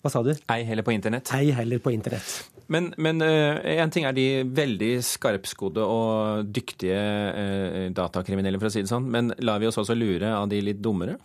Hva 0.00 0.12
sa 0.12 0.22
du? 0.24 0.30
Ei 0.52 0.62
heller 0.64 0.84
på 0.86 0.94
internett. 0.94 1.28
Ei 1.36 1.50
heller 1.52 1.80
på 1.82 1.92
internett. 1.92 2.30
Men, 2.72 2.92
men 2.96 3.20
uh, 3.20 3.58
en 3.74 3.92
ting 3.92 4.06
er 4.08 4.14
de 4.16 4.26
veldig 4.56 4.92
skarpskodde 5.04 5.84
og 5.84 6.48
dyktige 6.54 7.00
uh, 7.00 7.88
datakriminelle, 7.96 8.60
for 8.62 8.70
å 8.70 8.72
si 8.72 8.84
det 8.84 8.92
sånn. 8.92 9.10
Men 9.12 9.34
lar 9.44 9.60
vi 9.60 9.68
oss 9.68 9.80
også 9.82 9.96
lure 9.98 10.32
av 10.36 10.48
de 10.52 10.62
litt 10.70 10.80
dummere? 10.80 11.18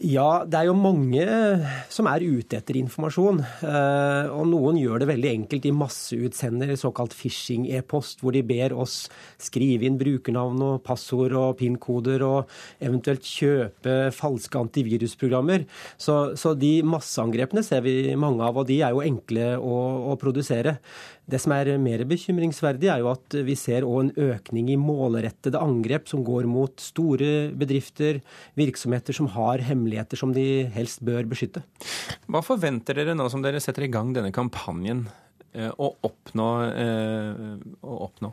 Ja, 0.00 0.46
det 0.48 0.56
er 0.56 0.64
jo 0.70 0.76
mange 0.80 1.24
som 1.92 2.06
er 2.08 2.22
ute 2.24 2.56
etter 2.56 2.78
informasjon. 2.80 3.42
Eh, 3.68 4.30
og 4.32 4.46
noen 4.48 4.78
gjør 4.80 5.02
det 5.02 5.10
veldig 5.10 5.28
enkelt. 5.28 5.66
De 5.66 5.74
masseutsender 5.76 6.72
såkalt 6.80 7.12
phishing-e-post, 7.12 8.24
hvor 8.24 8.32
de 8.32 8.40
ber 8.40 8.72
oss 8.72 9.10
skrive 9.36 9.84
inn 9.84 9.98
brukernavn 10.00 10.64
og 10.64 10.80
passord 10.88 11.36
og 11.36 11.58
PIN-koder, 11.60 12.24
og 12.24 12.48
eventuelt 12.80 13.28
kjøpe 13.28 13.98
falske 14.16 14.62
antivirusprogrammer. 14.64 15.68
Så, 16.00 16.32
så, 16.32 16.54
de 16.56 16.78
masseangrepene 16.80 17.60
ser 17.66 17.84
vi 17.84 18.16
mange 18.16 18.40
av, 18.46 18.56
og 18.56 18.72
de 18.72 18.80
er 18.80 18.96
jo 18.96 19.04
enkle 19.04 19.52
å, 19.60 19.80
å 20.14 20.16
produsere. 20.20 20.78
Det 21.30 21.38
som 21.38 21.52
er 21.54 21.68
mer 21.78 22.02
bekymringsverdig, 22.08 22.88
er 22.90 23.04
jo 23.04 23.12
at 23.12 23.36
vi 23.46 23.54
ser 23.58 23.84
òg 23.86 24.00
en 24.00 24.32
økning 24.32 24.72
i 24.72 24.80
målrettede 24.80 25.60
angrep 25.60 26.08
som 26.10 26.24
går 26.26 26.48
mot 26.50 26.72
store 26.82 27.50
bedrifter, 27.54 28.18
virksomheter 28.58 29.14
som 29.14 29.28
har 29.36 29.62
hemmeligheter 29.90 30.16
som 30.16 30.32
de 30.32 30.68
helst 30.74 31.02
bør 31.02 31.26
beskytte. 31.28 31.62
Hva 32.30 32.42
forventer 32.42 32.94
dere 32.94 33.16
nå 33.16 33.28
som 33.30 33.42
dere 33.42 33.60
setter 33.60 33.84
i 33.84 33.90
gang 33.90 34.14
denne 34.14 34.32
kampanjen, 34.32 35.08
eh, 35.52 35.70
å 35.70 35.96
oppnå? 36.02 36.48
Eh, 36.70 37.58
å 37.82 38.06
oppnå? 38.06 38.32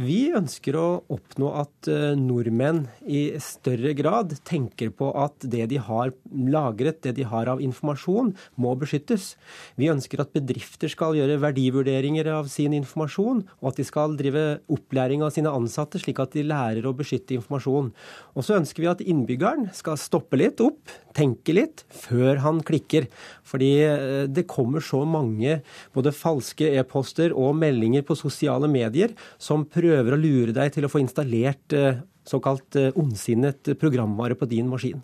Vi 0.00 0.30
ønsker 0.32 0.72
å 0.80 1.02
oppnå 1.12 1.50
at 1.60 1.88
eh, 1.92 2.14
nordmenn 2.16 2.86
i 3.04 3.34
større 3.44 3.90
grad 3.92 4.30
tenker 4.48 4.88
på 4.88 5.10
at 5.20 5.44
det 5.44 5.66
de 5.68 5.76
har 5.84 6.14
lagret, 6.32 7.02
det 7.04 7.12
de 7.18 7.26
har 7.28 7.50
av 7.52 7.60
informasjon, 7.60 8.30
må 8.56 8.72
beskyttes. 8.80 9.34
Vi 9.76 9.90
ønsker 9.92 10.22
at 10.24 10.32
bedrifter 10.32 10.88
skal 10.88 11.18
gjøre 11.18 11.36
verdivurderinger 11.42 12.30
av 12.32 12.48
sin 12.48 12.72
informasjon, 12.78 13.42
og 13.60 13.68
at 13.68 13.82
de 13.82 13.84
skal 13.84 14.16
drive 14.16 14.62
opplæring 14.72 15.26
av 15.26 15.34
sine 15.36 15.52
ansatte, 15.52 16.00
slik 16.00 16.24
at 16.24 16.32
de 16.38 16.46
lærer 16.48 16.88
å 16.88 16.94
beskytte 16.96 17.36
informasjon. 17.36 17.92
Og 18.32 18.48
så 18.48 18.56
ønsker 18.62 18.86
vi 18.86 18.90
at 18.94 19.04
innbyggeren 19.04 19.68
skal 19.76 20.00
stoppe 20.00 20.40
litt 20.40 20.64
opp, 20.64 20.88
tenke 21.12 21.52
litt, 21.52 21.84
før 21.92 22.40
han 22.46 22.64
klikker. 22.64 23.10
Fordi 23.44 23.70
eh, 23.84 24.24
det 24.24 24.48
kommer 24.48 24.80
så 24.80 25.04
mange 25.04 25.60
både 25.92 26.16
falske 26.16 26.72
e-poster 26.80 27.36
og 27.36 27.58
meldinger 27.60 28.08
på 28.08 28.16
sosiale 28.16 28.72
medier 28.72 29.12
som 29.36 29.68
prøver 29.68 29.81
prøver 29.82 30.14
å 30.14 30.20
lure 30.20 30.54
deg 30.56 30.74
til 30.74 30.86
å 30.86 30.90
få 30.92 31.02
installert 31.02 31.76
eh, 31.76 32.02
såkalt 32.28 32.78
eh, 32.78 32.92
ondsinnet 32.98 33.74
programvare 33.80 34.36
på 34.38 34.48
din 34.50 34.70
maskin. 34.70 35.02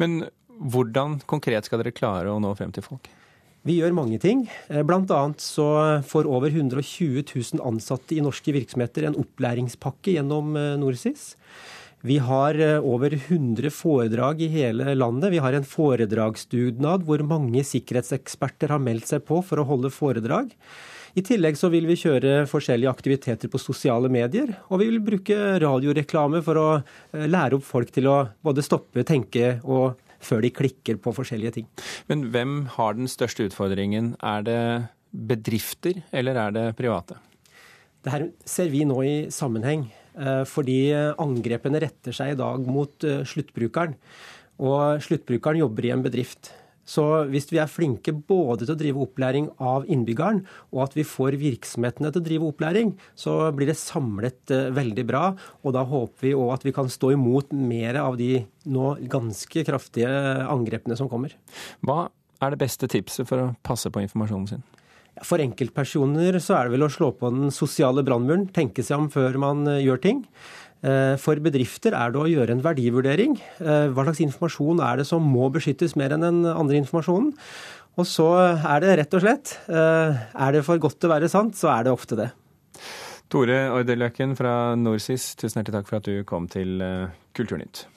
Men 0.00 0.20
hvordan 0.58 1.18
konkret 1.28 1.68
skal 1.68 1.82
dere 1.82 1.94
klare 1.96 2.32
å 2.32 2.42
nå 2.42 2.52
frem 2.58 2.74
til 2.74 2.84
folk? 2.84 3.08
Vi 3.66 3.80
gjør 3.80 3.96
mange 3.96 4.20
ting. 4.22 4.46
Blant 4.86 5.10
Bl.a. 5.10 5.22
så 5.42 5.66
får 6.06 6.28
over 6.30 6.54
120 6.54 7.24
000 7.26 7.64
ansatte 7.68 8.14
i 8.16 8.22
norske 8.24 8.54
virksomheter 8.54 9.08
en 9.08 9.18
opplæringspakke 9.18 10.14
gjennom 10.14 10.54
NorSIS. 10.80 11.34
Vi 12.06 12.20
har 12.22 12.56
over 12.78 13.16
100 13.18 13.68
foredrag 13.74 14.40
i 14.46 14.48
hele 14.54 14.94
landet. 14.94 15.34
Vi 15.34 15.42
har 15.42 15.58
en 15.58 15.66
foredragsdugnad 15.66 17.04
hvor 17.04 17.24
mange 17.26 17.66
sikkerhetseksperter 17.66 18.72
har 18.72 18.80
meldt 18.80 19.10
seg 19.10 19.26
på 19.26 19.42
for 19.44 19.60
å 19.60 19.66
holde 19.68 19.92
foredrag. 19.92 20.54
I 21.16 21.24
tillegg 21.24 21.56
så 21.56 21.70
vil 21.72 21.86
vi 21.88 21.96
kjøre 21.98 22.42
forskjellige 22.50 22.90
aktiviteter 22.90 23.50
på 23.50 23.60
sosiale 23.60 24.10
medier, 24.12 24.52
og 24.68 24.82
vi 24.82 24.90
vil 24.90 25.00
bruke 25.04 25.36
radioreklame 25.62 26.42
for 26.44 26.60
å 26.60 26.66
eh, 26.78 27.24
lære 27.28 27.58
opp 27.58 27.66
folk 27.66 27.92
til 27.94 28.10
å 28.10 28.18
både 28.44 28.64
stoppe, 28.64 29.06
tenke 29.08 29.56
og 29.64 29.98
før 30.18 30.42
de 30.44 30.52
klikker 30.52 30.98
på 31.00 31.14
forskjellige 31.14 31.54
ting. 31.60 31.68
Men 32.10 32.26
hvem 32.34 32.60
har 32.74 32.98
den 32.98 33.08
største 33.10 33.46
utfordringen? 33.48 34.16
Er 34.18 34.44
det 34.44 34.60
bedrifter, 35.08 36.02
eller 36.12 36.40
er 36.42 36.54
det 36.56 36.66
private? 36.78 37.20
Det 38.04 38.12
her 38.12 38.28
ser 38.46 38.68
vi 38.72 38.84
nå 38.86 38.98
i 39.06 39.16
sammenheng, 39.34 39.88
eh, 40.18 40.44
fordi 40.48 40.80
angrepene 41.16 41.80
retter 41.86 42.14
seg 42.14 42.34
i 42.34 42.38
dag 42.38 42.66
mot 42.68 43.06
eh, 43.06 43.24
sluttbrukeren. 43.26 43.96
Og 44.58 45.02
sluttbrukeren 45.04 45.62
jobber 45.62 45.86
i 45.86 45.94
en 45.94 46.02
bedrift. 46.02 46.50
Så 46.88 47.04
hvis 47.28 47.50
vi 47.52 47.60
er 47.60 47.70
flinke 47.70 48.14
både 48.16 48.64
til 48.64 48.74
å 48.74 48.78
drive 48.80 49.02
opplæring 49.04 49.50
av 49.60 49.86
innbyggeren, 49.90 50.40
og 50.72 50.86
at 50.86 50.96
vi 50.96 51.04
får 51.06 51.36
virksomhetene 51.40 52.12
til 52.14 52.22
å 52.22 52.28
drive 52.28 52.48
opplæring, 52.48 52.94
så 53.18 53.36
blir 53.56 53.68
det 53.70 53.78
samlet 53.80 54.54
eh, 54.54 54.70
veldig 54.74 55.04
bra. 55.08 55.24
Og 55.64 55.76
da 55.76 55.84
håper 55.88 56.30
vi 56.30 56.36
òg 56.38 56.54
at 56.56 56.64
vi 56.66 56.74
kan 56.76 56.88
stå 56.92 57.12
imot 57.16 57.52
mer 57.52 58.00
av 58.00 58.16
de 58.20 58.40
nå 58.68 58.94
ganske 59.10 59.66
kraftige 59.68 60.08
angrepene 60.48 60.96
som 60.98 61.10
kommer. 61.12 61.36
Hva 61.84 62.06
er 62.40 62.54
det 62.54 62.62
beste 62.62 62.88
tipset 62.90 63.28
for 63.28 63.42
å 63.42 63.52
passe 63.66 63.92
på 63.92 64.02
informasjonen 64.04 64.50
sin? 64.50 64.66
For 65.26 65.42
enkeltpersoner 65.42 66.36
så 66.42 66.54
er 66.54 66.68
det 66.68 66.76
vel 66.76 66.86
å 66.86 66.92
slå 66.92 67.10
på 67.18 67.30
den 67.34 67.52
sosiale 67.54 68.04
brannmuren, 68.06 68.46
tenke 68.54 68.84
seg 68.86 69.02
om 69.02 69.08
før 69.12 69.38
man 69.42 69.66
eh, 69.66 69.82
gjør 69.84 70.02
ting. 70.04 70.24
Eh, 70.78 71.16
for 71.18 71.40
bedrifter 71.42 71.94
er 71.96 72.12
det 72.14 72.20
å 72.20 72.28
gjøre 72.30 72.54
en 72.54 72.62
verdivurdering. 72.62 73.34
Eh, 73.58 73.88
hva 73.90 74.04
slags 74.06 74.22
informasjon 74.22 74.82
er 74.84 75.00
det 75.00 75.08
som 75.08 75.24
må 75.26 75.48
beskyttes 75.54 75.96
mer 75.98 76.14
enn 76.14 76.22
den 76.22 76.44
andre 76.52 76.78
informasjonen? 76.78 77.32
Og 77.98 78.06
så 78.06 78.28
er 78.54 78.84
det 78.84 78.94
rett 79.00 79.14
og 79.18 79.24
slett 79.24 79.56
eh, 79.66 80.18
Er 80.38 80.54
det 80.54 80.62
for 80.62 80.78
godt 80.78 81.00
til 81.00 81.10
å 81.10 81.16
være 81.16 81.30
sant, 81.32 81.58
så 81.58 81.72
er 81.74 81.88
det 81.88 81.94
ofte 81.94 82.18
det. 82.20 82.30
Tore 83.28 83.58
Ordeløkken 83.74 84.36
fra 84.38 84.76
Norsis, 84.78 85.32
tusen 85.36 85.60
hjertelig 85.60 85.80
takk 85.80 85.90
for 85.90 85.98
at 85.98 86.06
du 86.06 86.22
kom 86.24 86.46
til 86.48 86.78
Kulturnytt. 87.36 87.88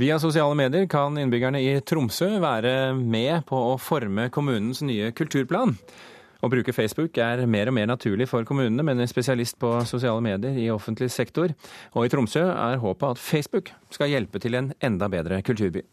Via 0.00 0.16
sosiale 0.22 0.56
medier 0.56 0.86
kan 0.88 1.18
innbyggerne 1.20 1.60
i 1.60 1.74
Tromsø 1.84 2.30
være 2.40 2.94
med 2.96 3.42
på 3.50 3.58
å 3.74 3.74
forme 3.76 4.30
kommunens 4.32 4.80
nye 4.86 5.10
kulturplan. 5.12 5.74
Å 6.42 6.48
bruke 6.50 6.72
Facebook 6.74 7.18
er 7.22 7.44
mer 7.46 7.68
og 7.70 7.76
mer 7.76 7.86
naturlig 7.86 8.26
for 8.26 8.42
kommunene, 8.42 8.82
mener 8.82 9.06
spesialist 9.06 9.54
på 9.62 9.68
sosiale 9.86 10.18
medier 10.24 10.56
i 10.58 10.64
offentlig 10.74 11.06
sektor. 11.14 11.52
Og 11.94 12.06
i 12.08 12.10
Tromsø 12.10 12.42
er 12.50 12.80
håpet 12.82 13.14
at 13.14 13.22
Facebook 13.22 13.70
skal 13.94 14.10
hjelpe 14.10 14.42
til 14.42 14.58
en 14.58 14.72
enda 14.82 15.06
bedre 15.12 15.38
kulturby. 15.46 15.84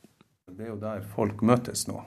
Det 0.49 0.65
er 0.65 0.71
jo 0.71 0.79
der 0.81 1.05
folk 1.13 1.43
møtes 1.45 1.85
nå. 1.85 2.01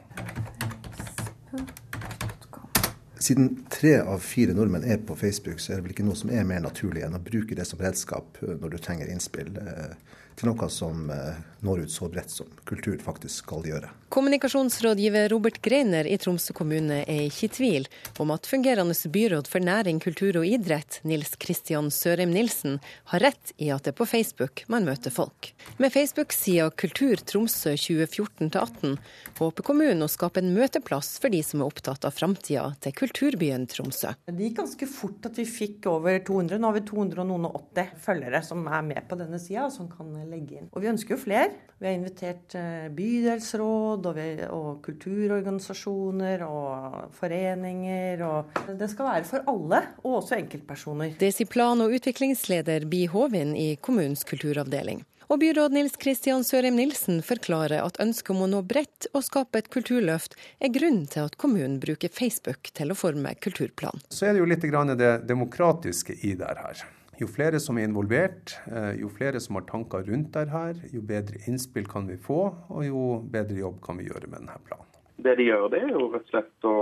Siden 3.22 3.52
tre 3.70 4.00
av 4.02 4.18
fire 4.26 4.58
nordmenn 4.58 4.88
er 4.90 4.98
på 5.06 5.14
Facebook, 5.14 5.62
så 5.62 5.76
er 5.76 5.78
det 5.78 5.86
vel 5.86 5.94
ikke 5.94 6.08
noe 6.08 6.18
som 6.18 6.32
er 6.34 6.42
mer 6.48 6.64
naturlig 6.64 7.04
enn 7.06 7.14
å 7.14 7.22
bruke 7.22 7.54
det 7.54 7.68
som 7.68 7.78
redskap 7.78 8.42
når 8.42 8.74
du 8.74 8.78
trenger 8.82 9.12
innspill 9.12 9.54
eh, 9.62 9.94
til 10.36 10.50
noe 10.50 10.68
som 10.72 11.10
eh, 11.12 11.40
når 11.62 11.84
ut 11.84 11.92
så 11.92 12.08
bredt 12.10 12.30
som 12.30 12.48
kultur 12.66 12.98
faktisk 13.02 13.44
skal 13.44 13.66
gjøre. 13.66 13.90
Kommunikasjonsrådgiver 14.12 15.28
Robert 15.32 15.60
Greiner 15.62 16.04
i 16.04 16.18
Tromsø 16.20 16.52
kommune 16.52 16.98
er 17.08 17.20
ikke 17.28 17.46
i 17.46 17.52
tvil 17.54 17.86
om 18.20 18.32
at 18.34 18.48
fungerende 18.50 18.96
byråd 19.14 19.48
for 19.48 19.64
næring, 19.64 20.02
kultur 20.02 20.36
og 20.42 20.46
idrett, 20.46 20.98
Nils 21.08 21.36
Kristian 21.40 21.88
Sørheim 21.94 22.34
Nilsen, 22.34 22.80
har 23.12 23.24
rett 23.24 23.54
i 23.56 23.70
at 23.72 23.86
det 23.86 23.94
er 23.94 23.98
på 24.00 24.08
Facebook 24.10 24.64
man 24.68 24.84
møter 24.84 25.14
folk. 25.14 25.52
Med 25.78 25.94
Facebook-sida 25.94 26.68
Kultur 26.76 27.22
Tromsø 27.22 27.72
2014-18 27.78 28.98
håper 29.38 29.66
kommunen 29.66 30.04
å 30.04 30.10
skape 30.10 30.42
en 30.42 30.52
møteplass 30.52 31.14
for 31.22 31.32
de 31.32 31.40
som 31.46 31.62
er 31.62 31.70
opptatt 31.70 32.04
av 32.04 32.12
framtida 32.18 32.66
til 32.84 32.98
kulturbyen 32.98 33.68
Tromsø. 33.70 34.12
Det 34.26 34.50
gikk 34.50 34.58
ganske 34.60 34.90
fort 34.90 35.30
at 35.30 35.38
vi 35.40 35.46
fikk 35.48 35.88
over 35.90 36.18
200, 36.26 36.58
nå 36.58 36.68
har 36.68 36.76
vi 36.76 36.84
280 36.90 37.96
følgere 38.02 38.42
som 38.44 38.66
er 38.66 38.84
med 38.92 39.08
på 39.08 39.18
denne 39.22 39.40
sida, 39.40 39.70
som 39.72 39.88
kan 39.90 40.10
legge 40.30 40.58
inn. 40.58 40.70
Og 40.72 40.82
vi 40.82 40.90
ønsker 40.92 41.16
jo 41.16 41.20
flere. 41.20 41.50
Vi 41.82 41.88
har 41.88 41.96
invitert 41.96 42.56
eh, 42.58 42.88
bydelsråd 42.94 44.08
og, 44.10 44.18
vi, 44.18 44.26
og 44.46 44.82
kulturorganisasjoner 44.86 46.44
og 46.46 47.14
foreninger. 47.18 48.22
Og 48.26 48.76
det 48.78 48.90
skal 48.92 49.08
være 49.08 49.30
for 49.30 49.48
alle, 49.52 49.82
og 50.04 50.18
også 50.22 50.38
enkeltpersoner. 50.38 51.16
Det 51.20 51.32
sier 51.34 51.50
plan- 51.50 51.82
og 51.82 51.94
utviklingsleder 51.96 52.86
Bi 52.90 53.06
Håvin 53.10 53.56
i 53.58 53.72
kommunens 53.82 54.26
kulturavdeling. 54.28 55.02
Og 55.32 55.38
byråd 55.40 55.72
Nils 55.72 55.94
Kristian 55.96 56.42
Sørheim 56.44 56.76
Nilsen 56.76 57.22
forklarer 57.24 57.80
at 57.80 57.96
ønsket 58.04 58.34
om 58.34 58.42
å 58.44 58.48
nå 58.52 58.58
bredt 58.68 59.06
og 59.16 59.24
skape 59.24 59.62
et 59.62 59.70
kulturløft 59.72 60.36
er 60.60 60.72
grunnen 60.74 61.06
til 61.08 61.24
at 61.24 61.38
kommunen 61.40 61.78
bruker 61.80 62.12
Facebook 62.12 62.68
til 62.76 62.92
å 62.92 62.98
forme 62.98 63.32
kulturplan. 63.40 64.02
Så 64.12 64.28
er 64.28 64.36
det 64.36 64.42
jo 64.42 64.50
litt 64.50 64.66
det 65.00 65.14
demokratiske 65.30 66.18
i 66.20 66.34
det 66.36 66.52
her. 66.58 66.84
Jo 67.20 67.28
flere 67.28 67.60
som 67.60 67.76
er 67.78 67.84
involvert, 67.84 68.54
eh, 68.72 68.94
jo 69.00 69.10
flere 69.12 69.40
som 69.40 69.58
har 69.58 69.66
tanker 69.68 70.06
rundt 70.08 70.32
dette, 70.32 70.88
jo 70.94 71.02
bedre 71.04 71.42
innspill 71.46 71.86
kan 71.88 72.08
vi 72.08 72.16
få, 72.16 72.54
og 72.68 72.86
jo 72.86 73.02
bedre 73.32 73.58
jobb 73.60 73.82
kan 73.84 74.00
vi 74.00 74.08
gjøre 74.08 74.30
med 74.30 74.40
denne 74.40 74.56
planen. 74.68 74.88
Det 75.22 75.36
de 75.38 75.44
gjør, 75.50 75.68
det 75.70 75.82
er 75.82 75.92
jo 75.92 76.06
rett 76.10 76.24
og 76.24 76.32
slett 76.32 76.66
å 76.66 76.78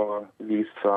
vise 0.49 0.95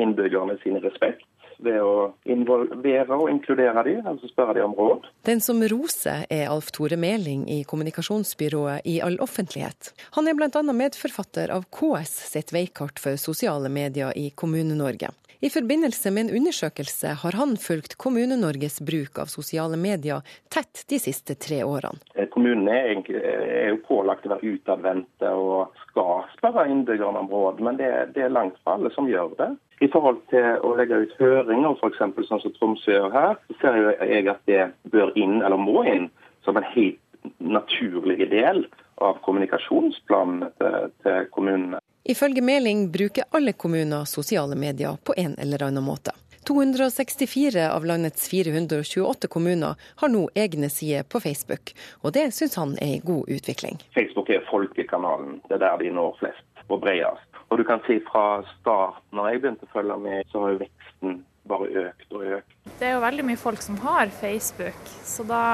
innbyggerne 0.00 0.56
sin 0.64 0.80
respekt. 0.82 1.26
ved 1.60 1.76
å 1.84 2.14
involvere 2.24 3.18
og 3.20 3.28
inkludere 3.28 3.82
dem, 3.84 4.06
altså 4.08 4.30
spørre 4.30 4.54
dem 4.56 4.70
om 4.70 4.76
råd. 4.78 5.08
Den 5.28 5.42
som 5.44 5.60
roser 5.68 6.24
er 6.32 6.48
Alf 6.48 6.70
Tore 6.72 6.96
Meling 6.96 7.42
i 7.52 7.58
kommunikasjonsbyrået 7.68 8.86
I 8.88 9.00
all 9.04 9.18
offentlighet. 9.20 9.92
Han 10.16 10.24
er 10.24 10.38
bl.a. 10.38 10.62
medforfatter 10.72 11.52
av 11.52 11.66
KS 11.68 12.14
sitt 12.32 12.54
veikart 12.56 13.02
for 13.02 13.20
sosiale 13.20 13.68
medier 13.68 14.16
i 14.16 14.30
Kommune-Norge. 14.30 15.12
I 15.42 15.48
forbindelse 15.50 16.10
med 16.12 16.26
en 16.26 16.36
undersøkelse 16.36 17.14
har 17.22 17.36
han 17.40 17.54
fulgt 17.56 17.94
Kommune-Norges 18.02 18.74
bruk 18.84 19.16
av 19.22 19.30
sosiale 19.32 19.78
medier 19.80 20.20
tett 20.52 20.82
de 20.92 20.98
siste 21.00 21.32
tre 21.40 21.62
årene. 21.64 21.96
Eh, 22.12 22.28
kommunene 22.28 22.74
er, 22.76 23.00
er 23.16 23.70
jo 23.70 23.78
pålagt 23.86 24.28
å 24.28 24.34
være 24.34 24.52
utadvendte 24.58 25.32
og 25.32 25.80
skal 25.86 26.26
spørre 26.34 26.66
innbyggerne 26.68 27.24
om 27.24 27.32
råd, 27.32 27.64
men 27.64 27.80
det, 27.80 27.88
det, 28.18 28.26
er 28.26 28.36
langt 28.36 28.60
fra 28.60 28.76
alle 28.76 28.92
som 28.92 29.08
gjør 29.08 29.32
det. 29.40 29.48
I 29.80 29.88
forhold 29.88 30.20
til 30.28 30.60
å 30.60 30.74
legge 30.76 31.00
ut 31.06 31.16
høringer, 31.22 31.72
f.eks. 31.80 32.04
sånn 32.28 32.44
som 32.44 32.56
Tromsø 32.58 32.98
gjør 32.98 33.16
her, 33.16 33.40
så 33.48 33.58
ser 33.62 33.80
jeg 34.12 34.28
at 34.28 34.44
det 34.50 34.66
bør 34.92 35.16
inn, 35.16 35.38
eller 35.40 35.56
må 35.56 35.86
inn, 35.88 36.10
som 36.44 36.60
en 36.60 36.68
helt 36.76 37.00
naturlig 37.40 38.28
del 38.28 38.66
av 39.00 39.24
kommunikasjonsplanene 39.24 40.52
til, 40.60 40.92
til 41.00 41.30
kommunene. 41.32 41.79
Ifølge 42.10 42.42
Meling 42.42 42.92
bruker 42.92 43.24
alle 43.30 43.52
kommuner 43.52 44.04
sosiale 44.04 44.56
medier 44.56 44.96
på 45.04 45.14
en 45.16 45.34
eller 45.38 45.62
annen 45.62 45.84
måte. 45.84 46.10
264 46.48 47.68
av 47.70 47.84
landets 47.86 48.28
428 48.28 49.28
kommuner 49.30 49.74
har 50.00 50.10
nå 50.10 50.24
egne 50.34 50.66
sider 50.74 51.06
på 51.06 51.20
Facebook, 51.22 51.70
og 52.02 52.16
det 52.16 52.24
syns 52.34 52.58
han 52.58 52.74
er 52.82 52.96
en 52.96 53.06
god 53.12 53.30
utvikling. 53.36 53.78
Facebook 53.94 54.34
er 54.34 54.42
folkekanalen, 54.50 55.38
det 55.46 55.60
er 55.60 55.62
der 55.68 55.78
de 55.84 55.94
når 56.00 56.18
flest 56.18 56.66
og 56.66 56.82
bredest. 56.82 57.40
Og 57.46 57.62
du 57.62 57.66
kan 57.70 57.78
si 57.86 58.00
fra 58.10 58.42
start, 58.56 58.98
når 59.14 59.30
jeg 59.30 59.44
begynte 59.44 59.70
å 59.70 59.74
følge 59.78 60.02
med, 60.02 60.26
så 60.34 60.42
har 60.42 60.56
jo 60.56 60.62
veksten 60.66 61.16
bare 61.54 61.72
økt 61.86 62.18
og 62.18 62.28
økt. 62.40 62.60
Det 62.82 62.90
er 62.90 62.96
jo 62.96 63.06
veldig 63.06 63.30
mye 63.30 63.44
folk 63.46 63.62
som 63.62 63.78
har 63.86 64.10
Facebook, 64.18 64.94
så 65.06 65.30
da 65.30 65.44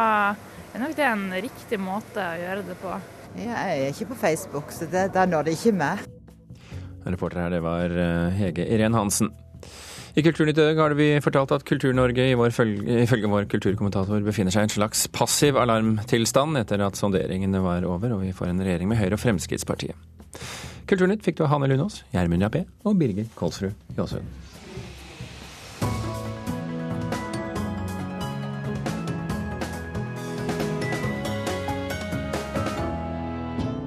er 0.72 0.86
nok 0.86 0.96
det 0.96 1.10
en 1.12 1.28
riktig 1.36 1.84
måte 1.84 2.24
å 2.24 2.44
gjøre 2.46 2.64
det 2.72 2.80
på. 2.80 2.96
Jeg 3.44 3.52
er 3.52 3.90
ikke 3.92 4.14
på 4.14 4.22
Facebook, 4.24 4.72
så 4.72 4.88
det, 4.88 5.10
der 5.12 5.28
når 5.28 5.50
det 5.50 5.60
ikke 5.60 5.76
med. 5.84 6.15
Reporter 7.14 7.44
her, 7.44 7.52
det 7.54 7.62
var 7.64 7.92
eh, 7.92 8.38
Hege 8.38 8.66
Irén 8.66 8.96
Hansen. 8.96 9.30
I 10.16 10.22
Kulturnytt 10.24 10.56
i 10.56 10.64
dag 10.64 10.78
har 10.80 10.94
vi 10.96 11.10
fortalt 11.20 11.52
at 11.52 11.64
Kultur-Norge 11.68 12.30
ifølge 12.32 13.28
vår 13.28 13.48
kulturkommentator 13.52 14.22
befinner 14.24 14.54
seg 14.54 14.64
i 14.64 14.68
en 14.70 14.72
slags 14.72 15.02
passiv 15.12 15.58
alarmtilstand 15.60 16.56
etter 16.56 16.80
at 16.86 16.96
sonderingene 16.96 17.60
var 17.60 17.84
over 17.84 18.16
og 18.16 18.24
vi 18.24 18.32
får 18.32 18.48
en 18.48 18.64
regjering 18.64 18.88
med 18.88 18.96
Høyre 19.02 19.18
og 19.18 19.20
Fremskrittspartiet. 19.20 19.92
Kulturnytt 20.88 21.24
fikk 21.26 21.36
du 21.36 21.44
av 21.44 21.52
Hanne 21.52 21.68
Lunås, 21.68 22.00
Gjermund 22.14 22.48
Jappé 22.48 22.64
og 22.88 22.96
Birger 22.96 23.28
Kolsrud 23.36 23.76
Jåsund. 23.98 24.55